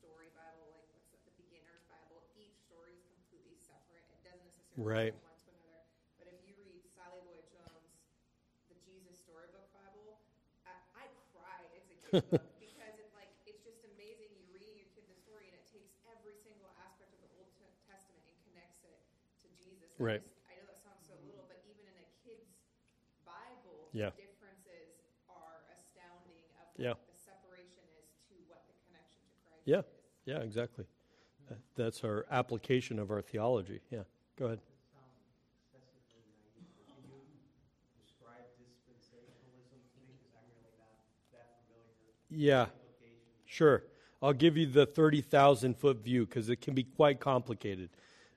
[0.02, 4.06] story Bible, like what's the, the beginner's Bible, each story is completely separate.
[4.10, 5.14] It doesn't necessarily Right.
[5.22, 5.86] one to another.
[6.18, 7.94] But if you read Sally Lloyd Jones,
[8.74, 10.18] the Jesus Storybook Bible,
[10.66, 11.04] I, I
[11.78, 14.34] as a kid book because it like it's just amazing.
[14.50, 17.50] Reading your kid the story and it takes every single aspect of the Old
[17.86, 18.98] Testament and connects it
[19.46, 19.94] to Jesus.
[19.98, 20.22] And Right.
[20.22, 22.50] I, just- I know that sounds so little, but even in a kid's
[23.28, 24.10] Bible, Yeah.
[24.12, 26.94] the differences are astounding of what Yeah.
[26.94, 29.80] the separation is to what the connection to Christ Yeah.
[29.80, 29.86] is.
[30.26, 30.86] Yeah, exactly.
[31.48, 33.82] That- That's our application of our theology.
[33.90, 34.04] Yeah,
[34.36, 34.60] go ahead.
[34.92, 35.08] sound
[35.72, 37.24] excessively naive, but can you
[38.04, 40.20] describe dispensationalism to me?
[40.20, 41.00] Because I'm really not
[41.32, 42.12] that familiar.
[42.30, 42.70] Yeah.
[43.46, 43.84] Sure.
[44.22, 47.90] I'll give you the 30,000 foot view because it can be quite complicated.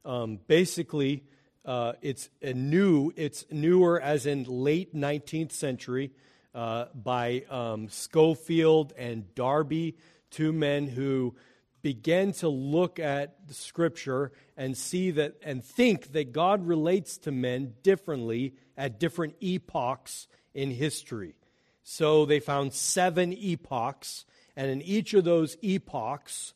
[0.05, 1.25] Um, basically,
[1.65, 6.11] uh, it's new, it's newer as in late 19th century
[6.55, 9.97] uh, by um, Scofield and Darby,
[10.31, 11.35] two men who
[11.83, 17.31] began to look at the scripture and see that and think that God relates to
[17.31, 21.35] men differently at different epochs in history.
[21.83, 24.25] So they found seven epochs,
[24.57, 26.55] and in each of those epochs,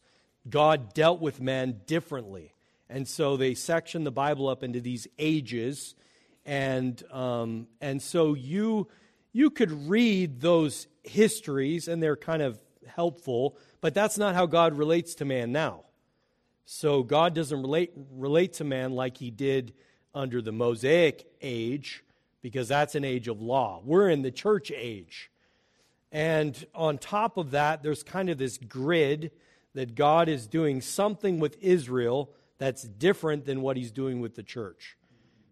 [0.48, 2.53] God dealt with man differently.
[2.88, 5.94] And so they section the Bible up into these ages,
[6.44, 8.88] and um, and so you
[9.32, 14.76] you could read those histories, and they're kind of helpful, but that's not how God
[14.76, 15.84] relates to man now.
[16.66, 19.74] So God doesn't relate relate to man like he did
[20.14, 22.04] under the Mosaic age
[22.40, 23.80] because that's an age of law.
[23.84, 25.30] We're in the church age.
[26.12, 29.32] And on top of that, there's kind of this grid
[29.74, 34.42] that God is doing something with Israel that's different than what he's doing with the
[34.42, 34.96] church.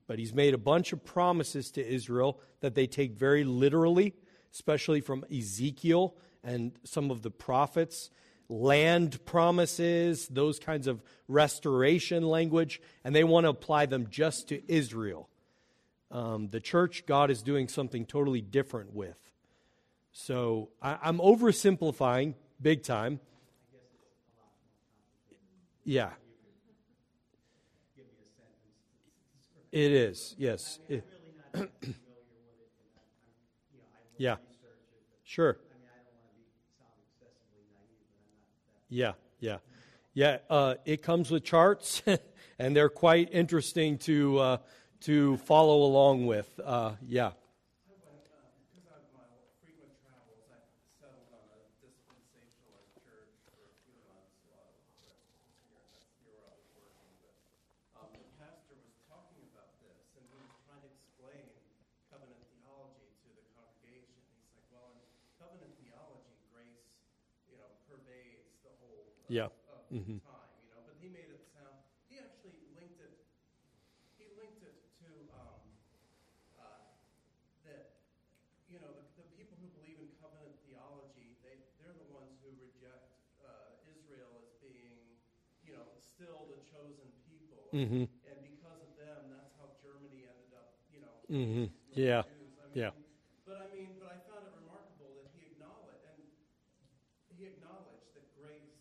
[0.07, 4.15] But he's made a bunch of promises to Israel that they take very literally,
[4.53, 8.11] especially from Ezekiel and some of the prophets.
[8.49, 14.63] Land promises, those kinds of restoration language, and they want to apply them just to
[14.71, 15.29] Israel.
[16.11, 19.17] Um, the church, God is doing something totally different with.
[20.13, 23.21] So I, I'm oversimplifying big time.
[25.85, 26.11] Yeah.
[29.73, 30.79] It is, yes.
[30.89, 31.05] It-
[34.19, 34.37] yeah.
[35.25, 35.57] Sure.
[38.91, 39.59] Yeah, yeah.
[40.15, 42.03] Yeah, uh, it comes with charts,
[42.59, 44.57] and they're quite interesting to, uh,
[45.03, 46.61] to follow along with.
[46.63, 47.31] Uh, yeah.
[48.77, 49.25] Because of my
[49.65, 50.61] frequent travels, I
[51.01, 55.25] settled on a dispensationalist church for a few months while I was here.
[55.73, 57.17] That's here where I was working.
[57.25, 57.41] But
[57.97, 61.49] um, the pastor was talking about this, and he was trying to explain
[62.13, 64.13] covenant theology to the congregation.
[64.29, 65.01] He's like, well, in
[65.41, 66.85] covenant theology, grace,
[67.49, 69.49] you know, pervades the whole uh, Yeah.
[69.89, 70.21] of Mhm.
[70.21, 70.81] time, you know.
[70.85, 71.81] But he made it sound.
[72.09, 73.15] He actually linked it.
[74.17, 75.79] He linked it to um,
[76.57, 76.89] uh,
[77.63, 77.87] that
[78.67, 82.51] you know, the, the people who believe in covenant theology, they, they're the ones who
[82.55, 83.11] reject
[83.41, 85.19] uh, Israel as being,
[85.63, 87.73] you know, still the chosen people.
[87.73, 91.65] hmm And because of them, that's how Germany ended up, you know, hmm
[91.95, 92.23] Yeah.
[92.23, 92.91] I mean, Yeah.
[93.45, 96.31] But I mean, but I found it remarkable that he acknowledged,
[97.29, 98.79] and he acknowledged that grace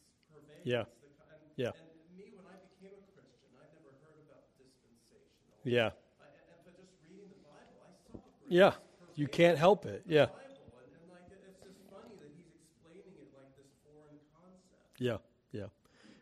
[0.63, 0.79] pervades Yeah.
[0.79, 1.71] and, Yeah.
[1.73, 5.61] and me, when I became a Christian, I'd never heard about dispensational.
[5.65, 5.89] Yeah.
[5.89, 8.73] I, and, but just reading the Bible, I saw Yeah.
[9.15, 10.03] You can't help it.
[10.07, 10.25] Yeah.
[10.27, 15.01] Bible, and like it's just funny that he's explaining it like this foreign concept.
[15.01, 15.17] Yeah,
[15.51, 15.67] yeah.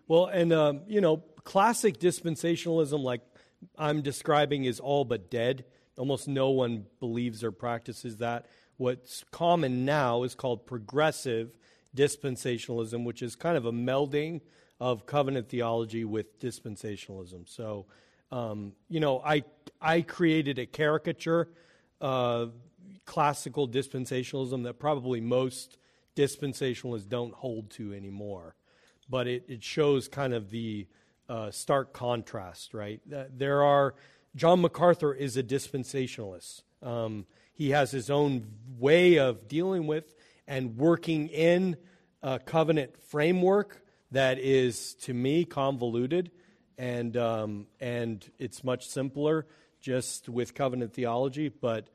[0.08, 3.22] Well, and um, you know, classic dispensationalism, like
[3.78, 5.66] I'm describing, is all but dead.
[5.98, 8.48] Almost no one believes or practices that.
[8.78, 11.52] What's common now is called progressive
[11.96, 14.42] dispensationalism, which is kind of a melding
[14.80, 17.48] of covenant theology with dispensationalism.
[17.48, 17.86] So,
[18.32, 19.44] um, you know, I
[19.82, 21.50] I created a caricature,
[22.00, 22.48] uh,
[23.06, 25.78] classical dispensationalism that probably most
[26.16, 28.56] dispensationalists don't hold to anymore
[29.10, 30.88] but it, it shows kind of the
[31.28, 33.02] uh, stark contrast, right?
[33.06, 33.96] There are,
[34.36, 36.62] John MacArthur is a dispensationalist.
[36.82, 40.16] Um, he has his own way of dealing with
[40.50, 41.78] and working in
[42.24, 43.82] a covenant framework
[44.12, 46.32] that is, to me, convoluted,
[46.78, 49.46] and um, and it's much simpler
[49.80, 51.50] just with covenant theology.
[51.50, 51.90] But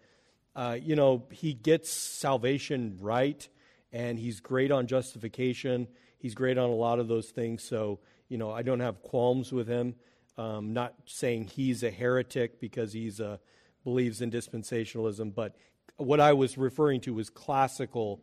[0.55, 3.47] uh, you know, he gets salvation right,
[3.93, 5.89] and he's great on justification.
[6.17, 7.65] He's great on a lot of those things.
[7.65, 7.99] So,
[8.29, 9.97] you know, I don't have qualms with him.
[10.39, 13.39] Um, not saying he's a heretic because he's uh,
[13.83, 15.57] believes in dispensationalism, but
[15.97, 18.23] what I was referring to was classical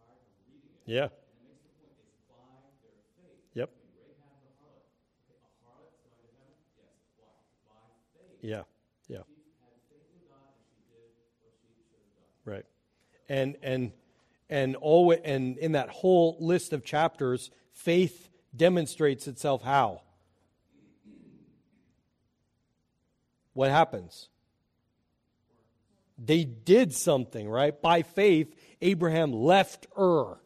[0.00, 0.18] heaven?
[0.84, 1.10] Yes.
[2.28, 2.36] Why?
[2.82, 2.88] By
[8.10, 8.40] faith.
[8.42, 8.62] Yeah.
[9.08, 9.22] Yeah.
[9.26, 11.10] She had faith in God and she did
[11.42, 12.54] what she should have done.
[12.54, 12.66] Right.
[13.28, 13.92] And and
[14.50, 20.02] and always and in that whole list of chapters, faith demonstrates itself how?
[23.54, 24.28] What happens?
[26.18, 27.80] They did something, right?
[27.80, 30.38] By faith, Abraham left Ur.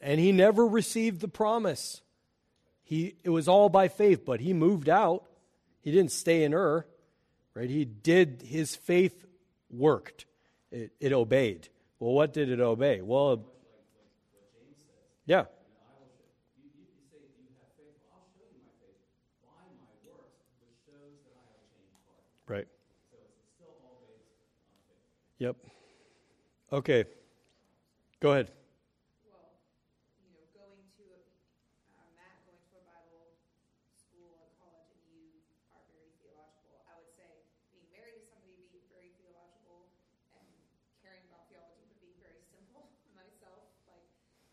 [0.00, 2.02] And he never received the promise.
[2.82, 5.24] He it was all by faith, but he moved out.
[5.80, 6.84] He didn't stay in Ur
[7.56, 7.70] right?
[7.70, 9.24] He did, his faith
[9.70, 10.26] worked,
[10.70, 11.68] it, it obeyed.
[11.98, 13.00] Well, what did it obey?
[13.00, 13.46] Well,
[15.24, 15.48] yeah, You, Yep.
[17.08, 17.16] Okay.
[17.16, 17.96] Go you have faith.
[17.96, 19.00] Well, I'll show you my faith
[19.42, 22.22] by my works, which shows that I have a changed heart.
[22.46, 22.68] right.
[23.10, 24.36] So it's still all based
[24.68, 25.08] on faith.
[25.40, 25.56] Yep.
[26.72, 27.02] Okay.
[28.20, 28.52] Go ahead.
[29.24, 29.56] well,
[30.20, 31.26] you know, going to, a-
[31.96, 33.32] uh, Matt, going to a Bible
[33.96, 35.32] school and college, and you
[35.72, 37.40] are very theological, I would say
[37.72, 39.88] being married to somebody, being very theological
[40.36, 40.44] and
[41.04, 44.04] caring about theology, but being very simple myself, like,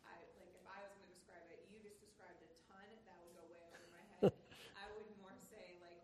[0.04, 3.34] I, like, if I was gonna describe it, you just described a ton, that would
[3.36, 4.32] go way over my head.
[4.78, 6.04] I would more say, like,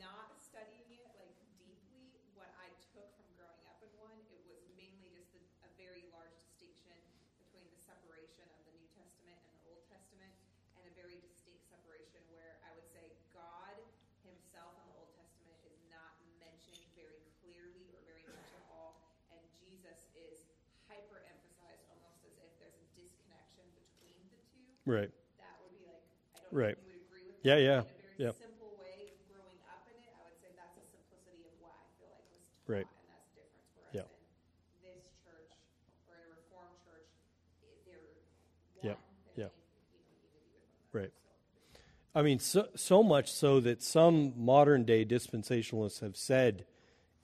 [0.00, 4.60] not studying it, like, deeply, what I took from growing up in one, it was
[4.76, 6.96] mainly just a, a very large distinction
[7.40, 10.32] between the separation of the New Testament and the Old Testament,
[10.76, 13.76] and a very distinct separation where I would say God
[14.24, 19.04] himself in the Old Testament is not mentioned very clearly or very much at all,
[19.30, 20.48] and Jesus is
[20.88, 24.71] hyper emphasized almost as if there's a disconnection between the two.
[24.84, 25.10] Right.
[25.38, 26.02] That would be like,
[26.34, 26.74] I don't Right.
[26.76, 27.62] know if you would agree with Yeah, that.
[27.62, 28.32] yeah, very yeah.
[28.34, 31.86] simple way, growing up in it, I would say that's a simplicity of what I
[31.98, 32.86] feel like was taught, Right.
[32.90, 33.94] and that's the difference.
[33.94, 34.06] Yeah.
[34.10, 35.52] Whereas in this church
[36.10, 37.10] or in a Reformed church,
[37.62, 38.10] i- they're
[38.82, 39.06] Yeah, one.
[39.38, 39.48] yeah.
[39.54, 41.06] they, you know, unity with one another.
[41.06, 41.12] Right.
[41.14, 41.30] So,
[42.14, 46.66] I mean, so, so much so that some modern day dispensationalists have said,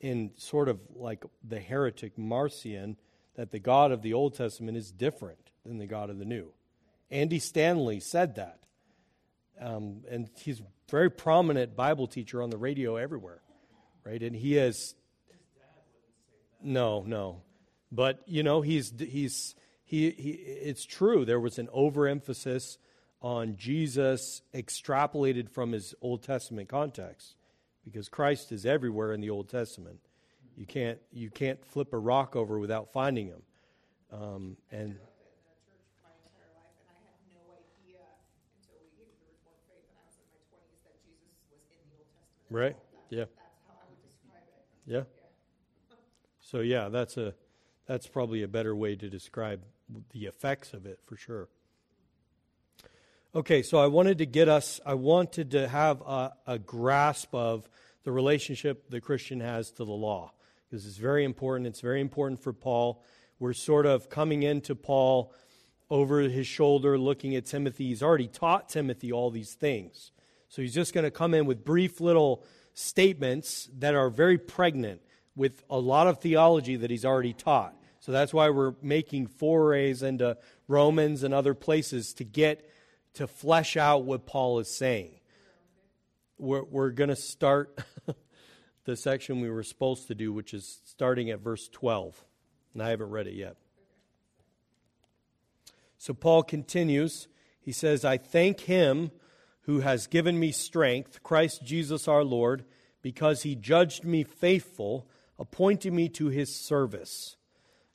[0.01, 2.97] in sort of like the heretic Marcion,
[3.35, 6.55] that the God of the Old Testament is different than the God of the New.
[7.11, 8.59] Andy Stanley said that.
[9.61, 13.43] Um, and he's a very prominent Bible teacher on the radio everywhere,
[14.05, 14.23] right?
[14.23, 14.95] And he has.
[16.63, 17.43] No, no.
[17.91, 19.55] But, you know, he's, he's,
[19.85, 21.25] he, he, it's true.
[21.25, 22.79] There was an overemphasis
[23.23, 27.35] on Jesus extrapolated from his Old Testament context
[27.85, 30.01] because Christ is everywhere in the Old Testament.
[30.57, 33.43] You can't, you can't flip a rock over without finding him.
[34.13, 37.43] Um, and I grew up in the church my entire life, and I had no
[37.55, 38.03] idea
[38.59, 41.39] until we came to the Reformed faith when I was in my twenties that Jesus
[41.49, 42.38] was in the Old Testament.
[42.51, 42.77] Right.
[43.11, 43.25] Yeah.
[44.87, 45.03] Yeah.
[46.41, 47.35] So yeah, that's a
[47.87, 49.63] that's probably a better way to describe
[50.13, 51.49] the effects of it for sure.
[53.35, 57.69] Okay, so I wanted to get us I wanted to have a, a grasp of
[58.05, 60.33] the relationship the Christian has to the law
[60.65, 61.67] because it's very important.
[61.67, 63.03] It's very important for Paul.
[63.39, 65.35] We're sort of coming into Paul
[65.91, 67.89] over his shoulder looking at Timothy.
[67.89, 70.13] He's already taught Timothy all these things.
[70.49, 72.45] So he's just going to come in with brief little
[72.75, 75.03] statements that are very pregnant
[75.37, 77.75] with a lot of theology that he's already taught.
[78.01, 80.37] So that's why we're making forays into
[80.67, 82.69] Romans and other places to get
[83.15, 85.13] to flesh out what Paul is saying.
[86.39, 87.79] We're, we're going to start
[88.85, 92.25] the section we were supposed to do, which is starting at verse 12.
[92.75, 93.57] And I haven't read it yet.
[95.99, 97.29] So Paul continues.
[97.61, 99.11] He says, I thank him
[99.69, 102.65] who has given me strength, Christ Jesus our Lord,
[103.03, 105.07] because he judged me faithful,
[105.39, 107.37] appointing me to his service.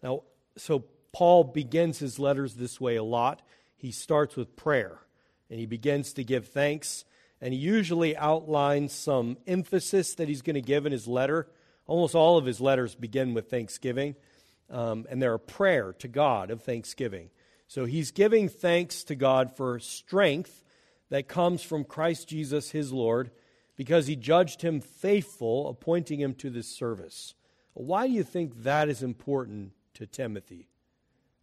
[0.04, 0.22] Now,
[0.56, 3.42] so Paul begins his letters this way a lot.
[3.76, 5.00] He starts with prayer
[5.50, 7.06] and he begins to give thanks.
[7.42, 11.48] And he usually outlines some emphasis that he's going to give in his letter.
[11.88, 14.16] Almost all of his letters begin with thanksgiving,
[14.70, 17.32] um, and they're a prayer to God of thanksgiving.
[17.68, 20.64] So he's giving thanks to God for strength
[21.14, 23.30] that comes from Christ Jesus, his Lord,
[23.76, 27.36] because he judged him faithful, appointing him to this service.
[27.76, 30.70] Why do you think that is important to Timothy?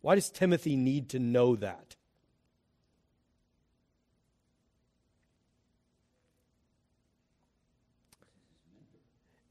[0.00, 1.94] Why does Timothy need to know that?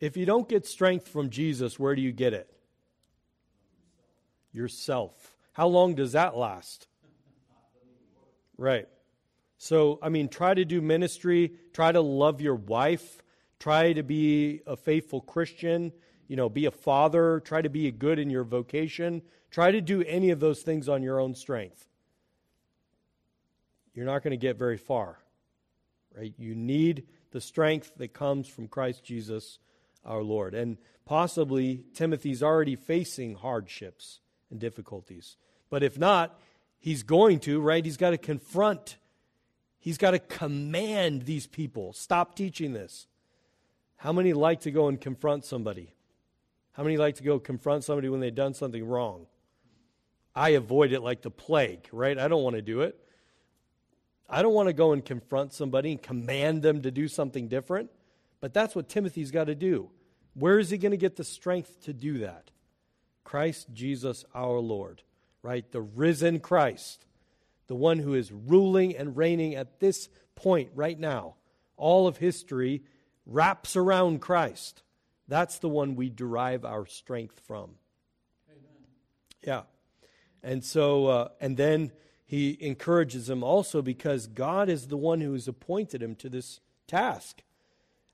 [0.02, 2.54] If you don't get strength from Jesus, where do you get it?
[4.52, 5.38] Yourself.
[5.54, 6.88] How long does that last?
[8.58, 8.90] Right.
[9.60, 13.22] So, I mean, try to do ministry, try to love your wife,
[13.60, 15.92] try to be a faithful Christian,
[16.28, 20.02] you know, be a father, try to be good in your vocation, try to do
[20.04, 21.88] any of those things on your own strength.
[23.94, 25.20] You're not going to get very far.
[26.18, 26.34] Right?
[26.38, 29.60] You need the strength that comes from Christ Jesus
[30.06, 30.54] our Lord.
[30.56, 35.36] And possibly Timothy's already facing hardships and difficulties.
[35.70, 36.40] But if not,
[36.80, 37.84] he's going to, right?
[37.84, 38.96] He's got to confront,
[39.80, 43.08] he's got to command these people stop teaching this.
[43.98, 45.94] How many like to go and confront somebody?
[46.74, 49.26] How many like to go confront somebody when they've done something wrong?
[50.36, 52.18] I avoid it like the plague, right?
[52.18, 52.98] I don't want to do it.
[54.30, 57.90] I don't want to go and confront somebody and command them to do something different.
[58.40, 59.90] But that's what Timothy's got to do.
[60.34, 62.52] Where is he going to get the strength to do that?
[63.24, 65.02] Christ Jesus our Lord,
[65.44, 65.70] right?
[65.72, 67.06] The risen Christ,
[67.70, 71.36] the one who is ruling and reigning at this point right now.
[71.78, 72.84] All of history
[73.26, 74.82] wraps around Christ.
[75.28, 77.76] That's the one we derive our strength from.
[79.44, 79.62] Yeah.
[80.44, 81.92] And so, uh, and then
[82.26, 86.60] he encourages him also because God is the one who has appointed him to this
[86.88, 87.44] task.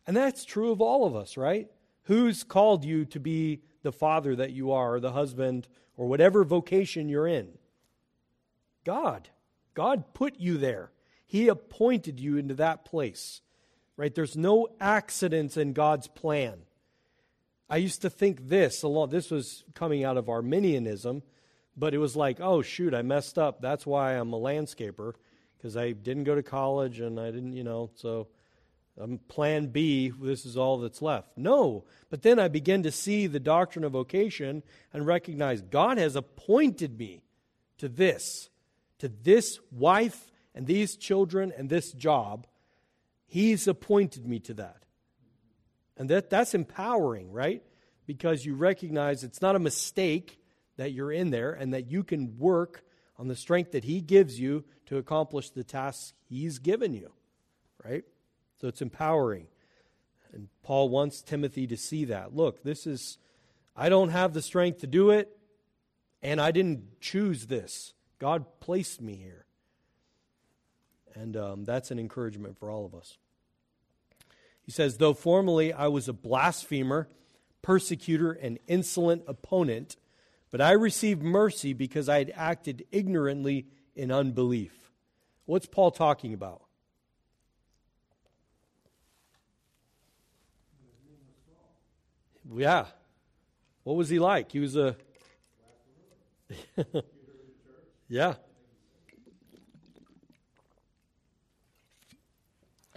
[0.06, 1.72] And that's true of all of us, right?
[2.03, 6.43] Who's called you to be the father that you are, or the husband, or whatever
[6.43, 7.58] vocation you're in?
[8.84, 9.30] God.
[9.76, 10.91] God put you there.
[11.28, 13.41] He appointed you into that place,
[13.97, 14.13] right?
[14.13, 16.61] There's no accidents in God's plan.
[17.69, 19.11] I used to think this a lot.
[19.11, 21.23] This was coming out of Arminianism,
[21.78, 23.61] but it was like, oh shoot, I messed up.
[23.61, 25.13] That's why I'm a landscaper
[25.57, 28.28] because I didn't go to college and I didn't, you know, so
[28.97, 31.30] I'm plan B, this is all that's left.
[31.36, 31.86] No.
[32.09, 34.63] But then I began to see the doctrine of vocation
[34.93, 37.23] and recognize God has appointed me
[37.80, 38.49] to this,
[38.99, 42.47] to this wife and these children and this job.
[43.27, 44.83] He's appointed me to that.
[45.97, 47.63] And that, that's empowering, right?
[48.05, 50.39] Because you recognize it's not a mistake
[50.77, 52.83] that you're in there and that you can work
[53.17, 57.11] on the strength that He gives you to accomplish the tasks He's given you,
[57.83, 58.03] right?
[58.59, 59.47] So it's empowering.
[60.33, 62.35] And Paul wants Timothy to see that.
[62.35, 63.17] Look, this is,
[63.75, 65.29] I don't have the strength to do it,
[66.21, 67.93] and I didn't choose this.
[68.20, 69.45] God placed me here.
[71.13, 73.18] And um, that's an encouragement for all of us.
[74.63, 77.07] He says, Though formerly I was a blasphemer,
[77.61, 79.95] persecutor, and insolent opponent,
[80.51, 84.91] but I received mercy because I had acted ignorantly in unbelief.
[85.45, 86.63] What's Paul talking about?
[92.53, 92.86] Yeah.
[93.84, 94.51] What was he like?
[94.51, 94.95] He was a.
[98.08, 98.36] yeah.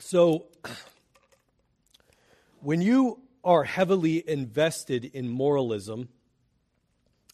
[0.01, 0.47] So,
[2.61, 6.09] when you are heavily invested in moralism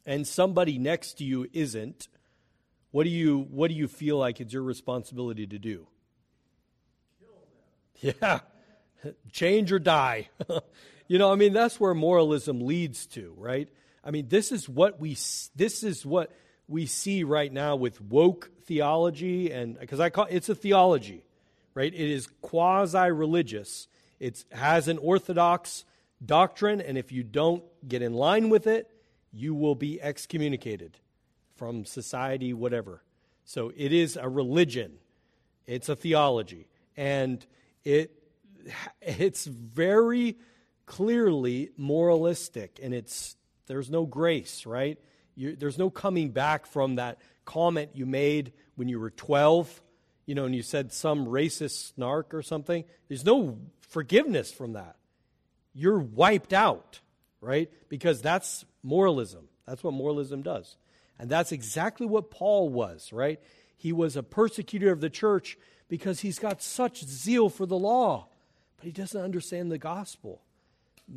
[0.07, 2.09] and somebody next to you isn't,
[2.91, 5.87] what do you, what do you feel like it's your responsibility to do?
[8.01, 8.41] Yeah.
[9.33, 10.29] Change or die.
[11.07, 13.69] You know, I mean, that's where moralism leads to, right?
[14.03, 15.17] I mean, this is what we
[15.55, 16.33] this is what
[16.69, 21.25] we see right now with woke theology, and because I call it's a theology,
[21.75, 21.93] right?
[21.93, 23.89] It is quasi religious.
[24.21, 25.85] It has an orthodox
[26.25, 28.91] doctrine, and if you don't get in line with it,
[29.33, 30.99] you will be excommunicated
[31.57, 33.03] from society, whatever.
[33.45, 34.95] So it is a religion.
[35.67, 37.45] It's a theology, and
[37.85, 38.13] it
[39.03, 40.37] it's very
[40.87, 43.37] clearly moralistic and it's
[43.67, 44.99] there's no grace, right?
[45.37, 49.83] You, there's no coming back from that comment you made when you were 12,
[50.27, 52.85] you know, and you said some racist snark or something.
[53.09, 54.97] There's no forgiveness from that.
[55.75, 57.01] You're wiped out,
[57.41, 57.71] right?
[57.89, 59.49] Because that's moralism.
[59.67, 60.77] That's what moralism does.
[61.19, 63.41] And that's exactly what Paul was, right?
[63.77, 65.59] He was a persecutor of the church
[65.89, 68.29] because he's got such zeal for the law,
[68.77, 70.44] but he doesn't understand the gospel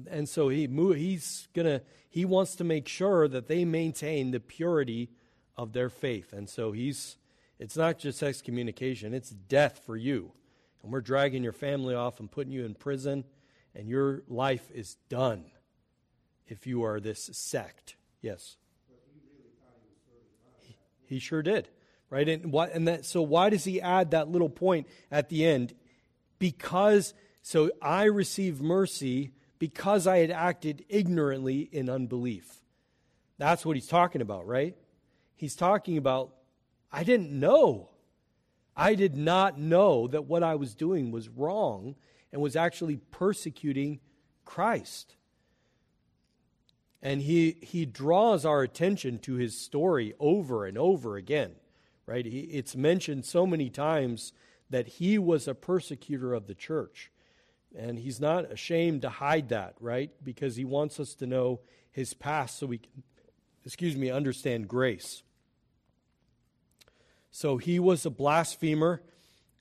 [0.09, 5.09] and so he he's gonna he wants to make sure that they maintain the purity
[5.55, 6.33] of their faith.
[6.33, 7.17] And so he's
[7.59, 10.31] it's not just excommunication it's death for you.
[10.83, 13.23] And we're dragging your family off and putting you in prison
[13.75, 15.45] and your life is done
[16.47, 17.95] if you are this sect.
[18.21, 18.57] Yes?
[20.61, 21.69] He, he sure did.
[22.09, 22.27] Right?
[22.27, 25.73] And what and that so why does he add that little point at the end?
[26.39, 32.62] Because so i receive mercy because I had acted ignorantly in unbelief.
[33.38, 34.76] That's what he's talking about, right?
[35.36, 36.34] He's talking about,
[36.91, 37.89] I didn't know.
[38.76, 41.95] I did not know that what I was doing was wrong
[42.32, 43.99] and was actually persecuting
[44.45, 45.16] Christ.
[47.01, 51.53] And he, he draws our attention to his story over and over again,
[52.05, 52.26] right?
[52.26, 54.34] He, it's mentioned so many times
[54.70, 57.12] that he was a persecutor of the church.
[57.76, 60.11] And he's not ashamed to hide that, right?
[60.24, 61.61] Because he wants us to know
[61.91, 63.03] his past so we can,
[63.65, 65.24] excuse me, understand grace.
[67.32, 69.01] So he was a blasphemer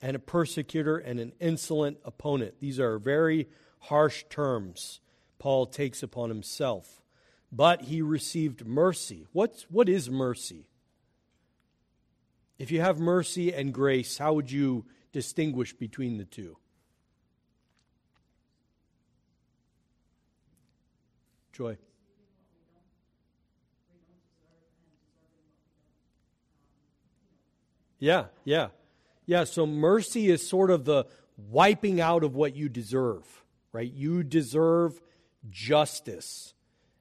[0.01, 2.55] and a persecutor and an insolent opponent.
[2.61, 3.49] These are very
[3.81, 5.01] harsh terms
[5.39, 7.03] Paul takes upon himself.
[7.53, 9.27] But he received mercy.
[9.33, 10.69] What's, what is mercy?
[12.59, 16.57] If you have mercy and grace, how would you distinguish between the two?
[21.57, 21.79] Joy.
[27.99, 28.69] Yeah, yeah.
[29.25, 31.07] Yeah, so mercy is sort of the
[31.39, 33.25] wiping out of what you deserve,
[33.73, 33.91] right?
[33.91, 35.01] You deserve
[35.49, 36.53] justice.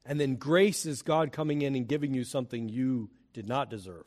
[0.06, 4.06] And then grace is God coming in and giving you something you did not deserve.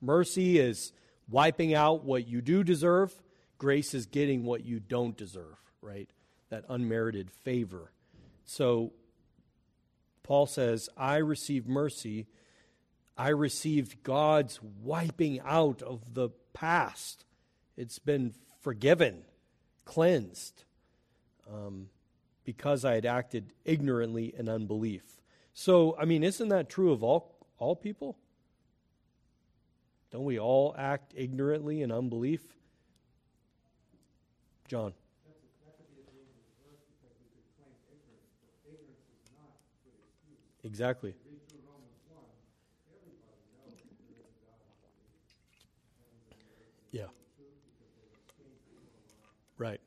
[0.00, 0.92] Mercy is
[1.30, 3.14] wiping out what you do deserve.
[3.58, 6.10] Grace is getting what you don't deserve, right?
[6.48, 7.92] That unmerited favor.
[8.44, 8.92] So
[10.24, 12.26] Paul says, I received mercy.
[13.16, 17.24] I received God's wiping out of the past.
[17.76, 19.22] It's been forgiven,
[19.84, 20.64] cleansed,
[21.52, 21.88] um,
[22.42, 25.04] because I had acted ignorantly in unbelief.
[25.52, 28.16] So, I mean, isn't that true of all, all people?
[30.10, 32.40] Don't we all act ignorantly in unbelief?
[34.68, 34.94] John.
[40.64, 41.14] Exactly.
[46.90, 47.04] Yeah.
[49.58, 49.80] Right.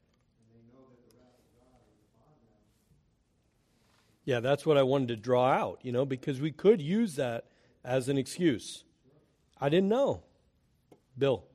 [4.23, 7.45] Yeah, that's what I wanted to draw out, you know, because we could use that
[7.83, 8.83] as an excuse.
[9.59, 10.23] I didn't know.
[11.17, 11.46] Bill.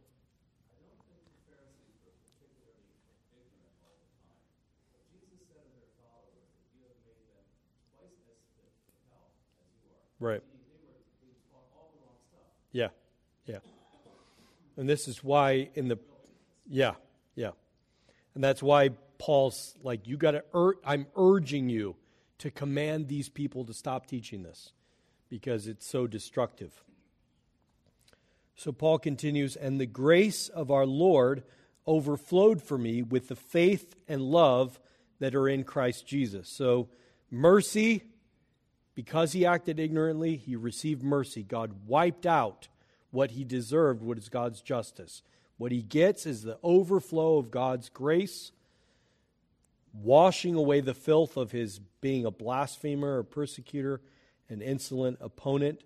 [10.22, 10.42] Right.
[12.70, 12.90] Yeah,
[13.44, 13.58] yeah.
[14.76, 15.98] And this is why in the,
[16.68, 16.92] yeah,
[17.34, 17.50] yeah.
[18.36, 21.96] And that's why Paul's like, you got to, ur- I'm urging you
[22.38, 24.70] to command these people to stop teaching this
[25.28, 26.84] because it's so destructive.
[28.54, 31.42] So Paul continues, and the grace of our Lord
[31.84, 34.78] overflowed for me with the faith and love
[35.18, 36.48] that are in Christ Jesus.
[36.48, 36.90] So
[37.28, 38.04] mercy
[38.94, 41.42] because he acted ignorantly, he received mercy.
[41.42, 42.68] God wiped out
[43.10, 45.22] what he deserved, what is God's justice.
[45.56, 48.52] What he gets is the overflow of God's grace,
[49.92, 54.00] washing away the filth of his being a blasphemer, a persecutor,
[54.48, 55.82] an insolent opponent,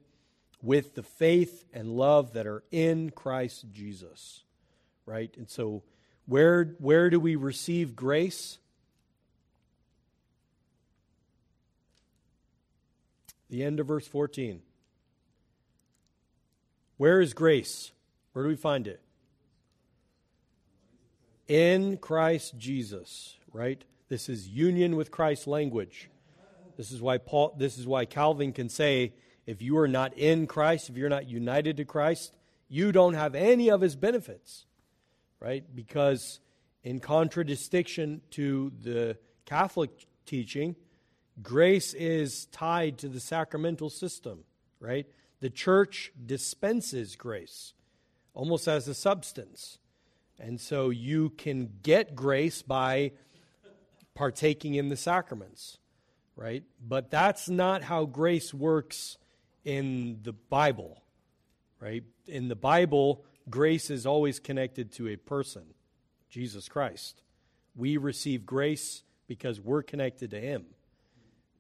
[0.62, 4.42] with the faith and love that are in Christ Jesus.
[5.04, 5.32] Right?
[5.36, 5.82] And so,
[6.26, 8.58] where, where do we receive grace?
[13.48, 14.62] The end of verse 14.
[16.96, 17.92] Where is grace?
[18.32, 19.00] Where do we find it?
[21.48, 23.84] In Christ Jesus, right?
[24.08, 26.10] This is union with Christ language.
[26.76, 29.14] This is why Paul this is why Calvin can say
[29.46, 32.34] if you are not in Christ, if you're not united to Christ,
[32.68, 34.66] you don't have any of his benefits.
[35.40, 35.64] Right?
[35.74, 36.40] Because
[36.82, 39.90] in contradistinction to the Catholic
[40.24, 40.76] teaching,
[41.42, 44.44] Grace is tied to the sacramental system,
[44.80, 45.06] right?
[45.40, 47.74] The church dispenses grace
[48.32, 49.78] almost as a substance.
[50.38, 53.12] And so you can get grace by
[54.14, 55.78] partaking in the sacraments,
[56.36, 56.62] right?
[56.86, 59.16] But that's not how grace works
[59.64, 61.02] in the Bible,
[61.80, 62.04] right?
[62.26, 65.64] In the Bible, grace is always connected to a person,
[66.28, 67.22] Jesus Christ.
[67.74, 70.66] We receive grace because we're connected to him.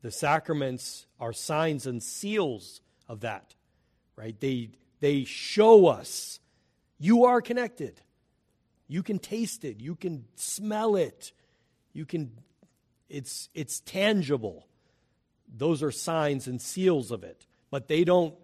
[0.02, 3.54] The sacraments are signs and seals of that,
[4.14, 4.38] right?
[4.38, 4.70] They,
[5.00, 6.40] they show us
[6.98, 8.00] you are connected.
[8.88, 11.32] You can taste it, you can smell it,
[11.92, 12.30] you can,
[13.08, 14.66] it's, it's tangible.
[15.54, 18.34] Those are signs and seals of it, but they don't,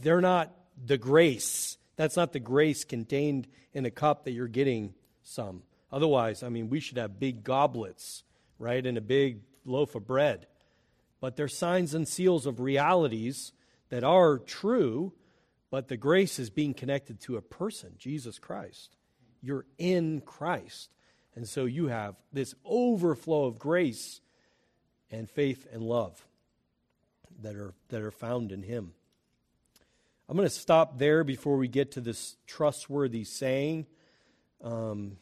[0.00, 1.76] they're not the grace.
[1.96, 5.62] That's not the grace contained in a cup that you're getting some.
[5.92, 8.22] Otherwise, I mean, we should have big goblets,
[8.58, 10.46] right, and a big loaf of bread
[11.20, 13.52] but they're signs and seals of realities
[13.90, 15.12] that are true,
[15.70, 18.96] but the grace is being connected to a person, Jesus Christ.
[19.40, 20.90] You're in Christ.
[21.34, 24.20] And so you have this overflow of grace
[25.10, 26.26] and faith and love
[27.42, 28.92] that are, that are found in Him.
[30.28, 33.86] I'm going to stop there before we get to this trustworthy saying.
[34.62, 35.16] Um,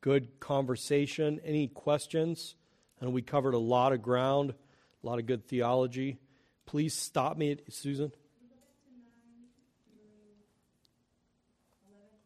[0.00, 1.40] good conversation.
[1.44, 2.56] Any questions?
[3.00, 4.54] And we covered a lot of ground,
[5.02, 6.18] a lot of good theology.
[6.66, 8.12] Please stop me, Susan.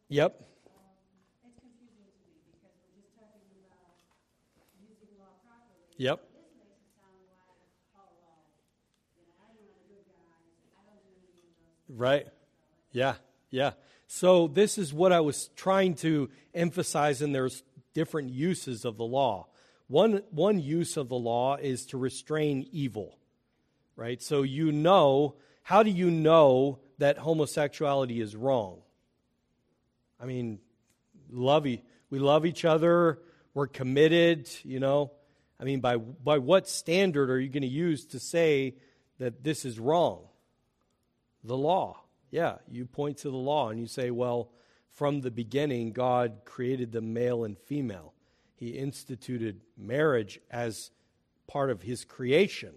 [0.09, 0.43] Yep.
[5.97, 6.20] Yep.
[11.89, 12.27] Right.
[12.93, 13.14] Yeah.
[13.51, 13.72] Yeah.
[14.07, 17.62] So this is what I was trying to emphasize, and there's
[17.95, 19.47] different uses of the law.
[19.95, 23.16] One, one use of the law is to restrain evil,
[23.95, 24.20] right?
[24.20, 28.82] So you know, how do you know that homosexuality is wrong?
[30.20, 30.59] I mean,
[31.30, 33.20] love we love each other,
[33.55, 35.12] we're committed, you know.
[35.61, 38.74] I mean, by, by what standard are you going to use to say
[39.20, 40.24] that this is wrong?
[41.45, 42.01] The law.
[42.32, 44.51] Yeah, you point to the law and you say, well,
[44.90, 48.14] from the beginning, God created the male and female.
[48.65, 50.91] He instituted marriage as
[51.47, 52.73] part of his creation,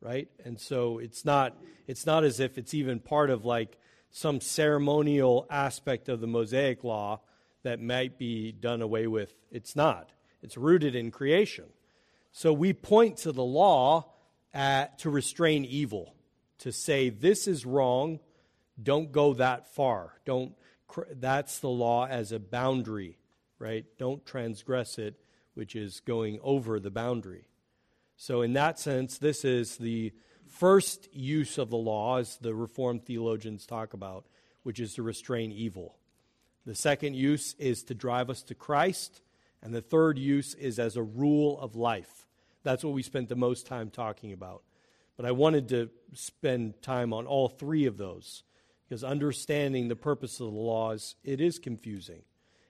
[0.00, 0.28] right?
[0.44, 3.78] And so it's not, it's not as if it's even part of like
[4.10, 7.20] some ceremonial aspect of the Mosaic law
[7.62, 9.32] that might be done away with.
[9.52, 10.10] It's not.
[10.42, 11.66] It's rooted in creation.
[12.32, 14.10] So we point to the law
[14.52, 16.16] at, to restrain evil,
[16.58, 18.18] to say this is wrong,
[18.82, 20.14] don't go that far.
[20.24, 20.56] Don't
[21.12, 23.18] that's the law as a boundary,
[23.58, 23.84] right?
[23.98, 25.14] Don't transgress it,
[25.54, 27.48] which is going over the boundary.
[28.16, 30.12] So in that sense, this is the
[30.46, 34.26] first use of the law as the reformed theologians talk about,
[34.62, 35.96] which is to restrain evil.
[36.64, 39.20] The second use is to drive us to Christ,
[39.62, 42.26] and the third use is as a rule of life.
[42.62, 44.62] That's what we spent the most time talking about.
[45.16, 48.42] But I wanted to spend time on all three of those
[48.88, 52.22] because understanding the purpose of the laws, it is confusing.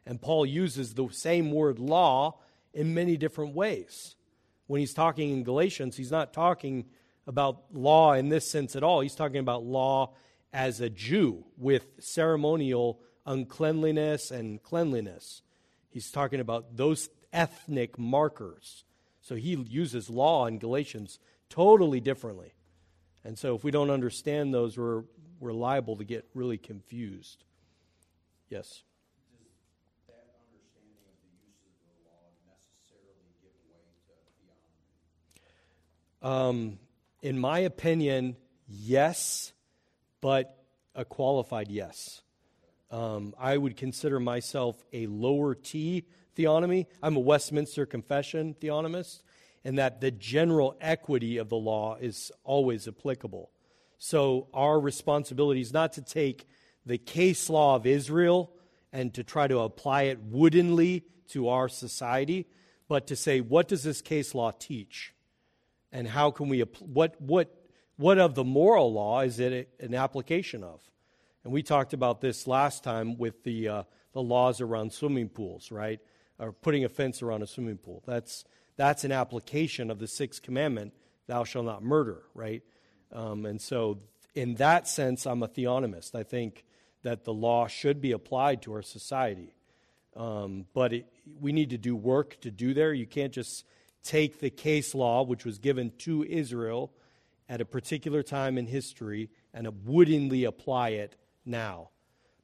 [0.06, 2.38] And Paul uses the same word law
[2.72, 4.14] in many different ways.
[4.66, 6.86] When he's talking in Galatians, he's not talking
[7.26, 9.00] about law in this sense at all.
[9.00, 10.14] He's talking about law
[10.52, 15.42] as a Jew with ceremonial uncleanliness and cleanliness.
[15.90, 18.84] He's talking about those ethnic markers.
[19.20, 21.18] So he uses law in Galatians
[21.50, 22.54] totally differently.
[23.24, 25.02] And so if we don't understand those, we're
[25.40, 27.44] we're liable to get really confused.
[28.48, 28.82] Yes?
[30.06, 34.86] Does that understanding of the uses of the law necessarily give way to theonomy?
[36.22, 36.78] Um,
[37.22, 38.36] in my opinion,
[38.68, 39.52] yes,
[40.20, 40.58] but
[40.94, 42.22] a qualified yes.
[42.90, 46.04] Um, I would consider myself a lower T
[46.36, 46.86] theonomy.
[47.02, 49.22] I'm a Westminster Confession theonomist,
[49.64, 53.50] and that the general equity of the law is always applicable.
[53.98, 56.46] So our responsibility is not to take
[56.84, 58.52] the case law of Israel
[58.92, 62.46] and to try to apply it woodenly to our society,
[62.88, 65.12] but to say, what does this case law teach?
[65.92, 67.54] And how can we, what, what,
[67.96, 70.80] what of the moral law is it an application of?
[71.44, 73.82] And we talked about this last time with the, uh,
[74.12, 76.00] the laws around swimming pools, right?
[76.38, 78.02] Or putting a fence around a swimming pool.
[78.06, 78.44] That's,
[78.76, 80.92] that's an application of the sixth commandment,
[81.26, 82.62] thou shalt not murder, right?
[83.12, 84.00] Um, and so,
[84.34, 86.14] in that sense, I'm a theonomist.
[86.14, 86.64] I think
[87.02, 89.54] that the law should be applied to our society.
[90.16, 91.06] Um, but it,
[91.40, 92.92] we need to do work to do there.
[92.92, 93.64] You can't just
[94.06, 96.92] take the case law, which was given to Israel
[97.48, 101.90] at a particular time in history, and woodenly apply it now.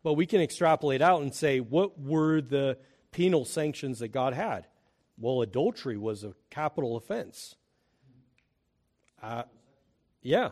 [0.02, 2.78] But we can extrapolate out and say, what were the
[3.10, 4.66] penal sanctions that God had?
[5.18, 7.56] Well, adultery was a capital offense.
[9.22, 9.44] Uh,
[10.22, 10.50] yeah.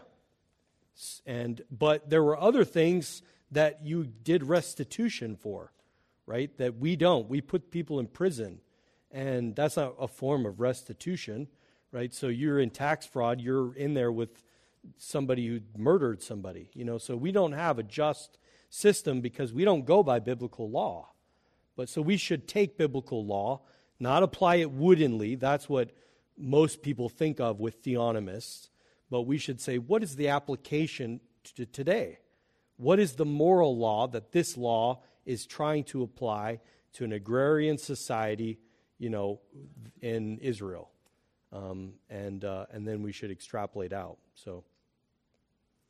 [1.27, 5.73] And but there were other things that you did restitution for,
[6.27, 6.57] right?
[6.59, 7.29] That we don't.
[7.29, 8.61] We put people in prison,
[9.11, 11.49] and that's not a form of restitution,
[11.93, 12.13] right?
[12.15, 14.43] So you're in tax fraud, you're in there with
[14.97, 16.99] somebody who murdered somebody, you know.
[16.99, 18.39] So we don't have a just
[18.69, 21.09] system because we don't go by biblical law.
[21.77, 23.63] But so we should take biblical law,
[23.99, 25.35] not apply it woodenly.
[25.35, 25.91] That's what
[26.39, 28.71] most people think of with theonomists
[29.11, 31.21] but we should say, what is the application
[31.57, 32.21] to today?
[32.77, 36.61] What is the moral law that this law is trying to apply
[36.95, 38.59] to an agrarian society,
[39.01, 39.41] you know,
[40.03, 40.93] in Israel?
[41.53, 44.19] Um, and, uh, and then we should extrapolate out.
[44.35, 44.65] So,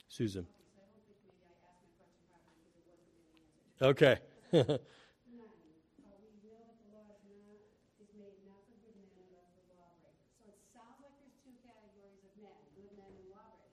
[0.09, 0.47] Susan.
[3.83, 4.19] Okay.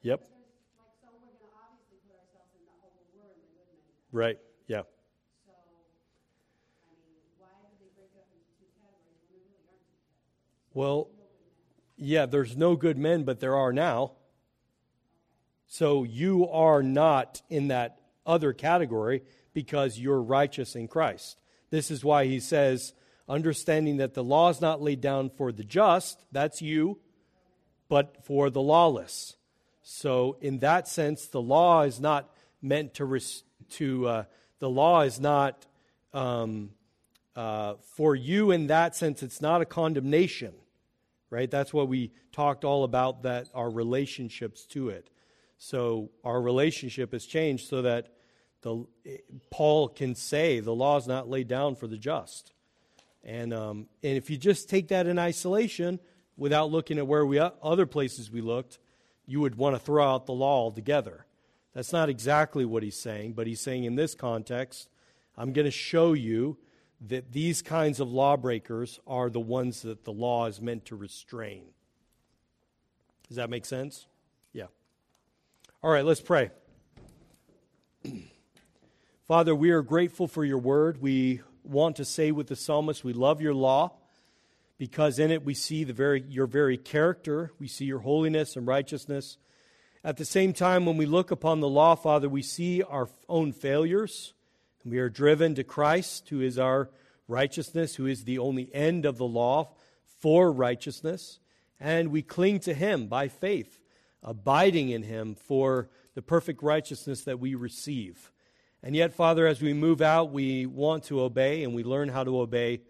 [0.08, 0.24] Yep.
[0.24, 3.68] Like, so we're going to obviously put ourselves in the, oh, we're in the good
[3.68, 3.84] men.
[4.16, 4.40] Right.
[4.72, 4.88] Yeah.
[5.44, 9.84] So, I mean, why do they break up into two categories when there really aren't
[9.84, 10.67] two categories?
[10.78, 11.10] Well,
[11.96, 14.12] yeah, there's no good men, but there are now.
[15.66, 17.98] So you are not in that
[18.28, 19.24] other category
[19.56, 21.42] because you're righteous in Christ.
[21.72, 22.94] This is why he says,
[23.28, 27.00] understanding that the law is not laid down for the just, that's you,
[27.90, 29.36] but for the lawless.
[29.82, 32.30] So, in that sense, the law is not
[32.62, 34.24] meant to, res- to uh,
[34.60, 35.66] the law is not
[36.14, 36.70] um,
[37.36, 40.54] uh, for you in that sense, it's not a condemnation,
[41.30, 41.50] right?
[41.50, 45.10] That's what we talked all about, that our relationships to it.
[45.58, 48.10] So, our relationship has changed so that
[48.62, 48.86] the,
[49.50, 52.54] Paul can say the law is not laid down for the just.
[53.24, 56.00] And, um, and if you just take that in isolation,
[56.38, 58.78] without looking at where we other places we looked,
[59.26, 61.26] you would want to throw out the law altogether.
[61.74, 64.90] That's not exactly what he's saying, but he's saying in this context,
[65.36, 66.58] I'm going to show you
[67.02, 71.66] that these kinds of lawbreakers are the ones that the law is meant to restrain.
[73.28, 74.08] Does that make sense?
[74.54, 74.68] Yeah.
[75.84, 76.52] All right, let's pray.
[79.28, 81.02] Father, we are grateful for your word.
[81.02, 83.94] We want to say with the psalmist, we love your law
[84.78, 88.66] because in it we see the very, your very character, we see your holiness and
[88.66, 89.38] righteousness.
[90.04, 93.52] At the same time, when we look upon the law, Father, we see our own
[93.52, 94.34] failures,
[94.90, 96.90] we are driven to Christ, who is our
[97.28, 99.74] righteousness, who is the only end of the law
[100.20, 101.40] for righteousness,
[101.80, 103.80] and we cling to him by faith,
[104.24, 108.32] abiding in him for the perfect righteousness that we receive.
[108.82, 112.24] And yet, Father, as we move out, we want to obey, and we learn how
[112.24, 112.82] to obey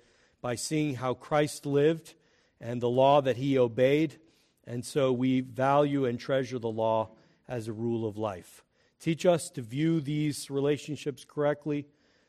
[0.41, 2.13] by seeing how Christ lived
[2.61, 4.19] and the law that he obeyed.
[4.65, 7.09] And so we value and treasure the law
[7.47, 8.63] as a rule of life.
[8.99, 11.87] Teach us to view these relationships correctly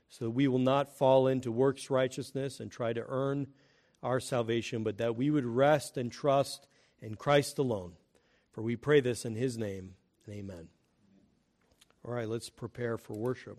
[0.08, 3.46] so that we will not fall into works righteousness and try to earn
[4.02, 6.66] our salvation, but that we would rest and trust
[7.00, 7.92] in Christ alone.
[8.52, 9.94] For we pray this in his name,
[10.28, 10.68] amen.
[12.04, 13.58] All right, let's prepare for worship.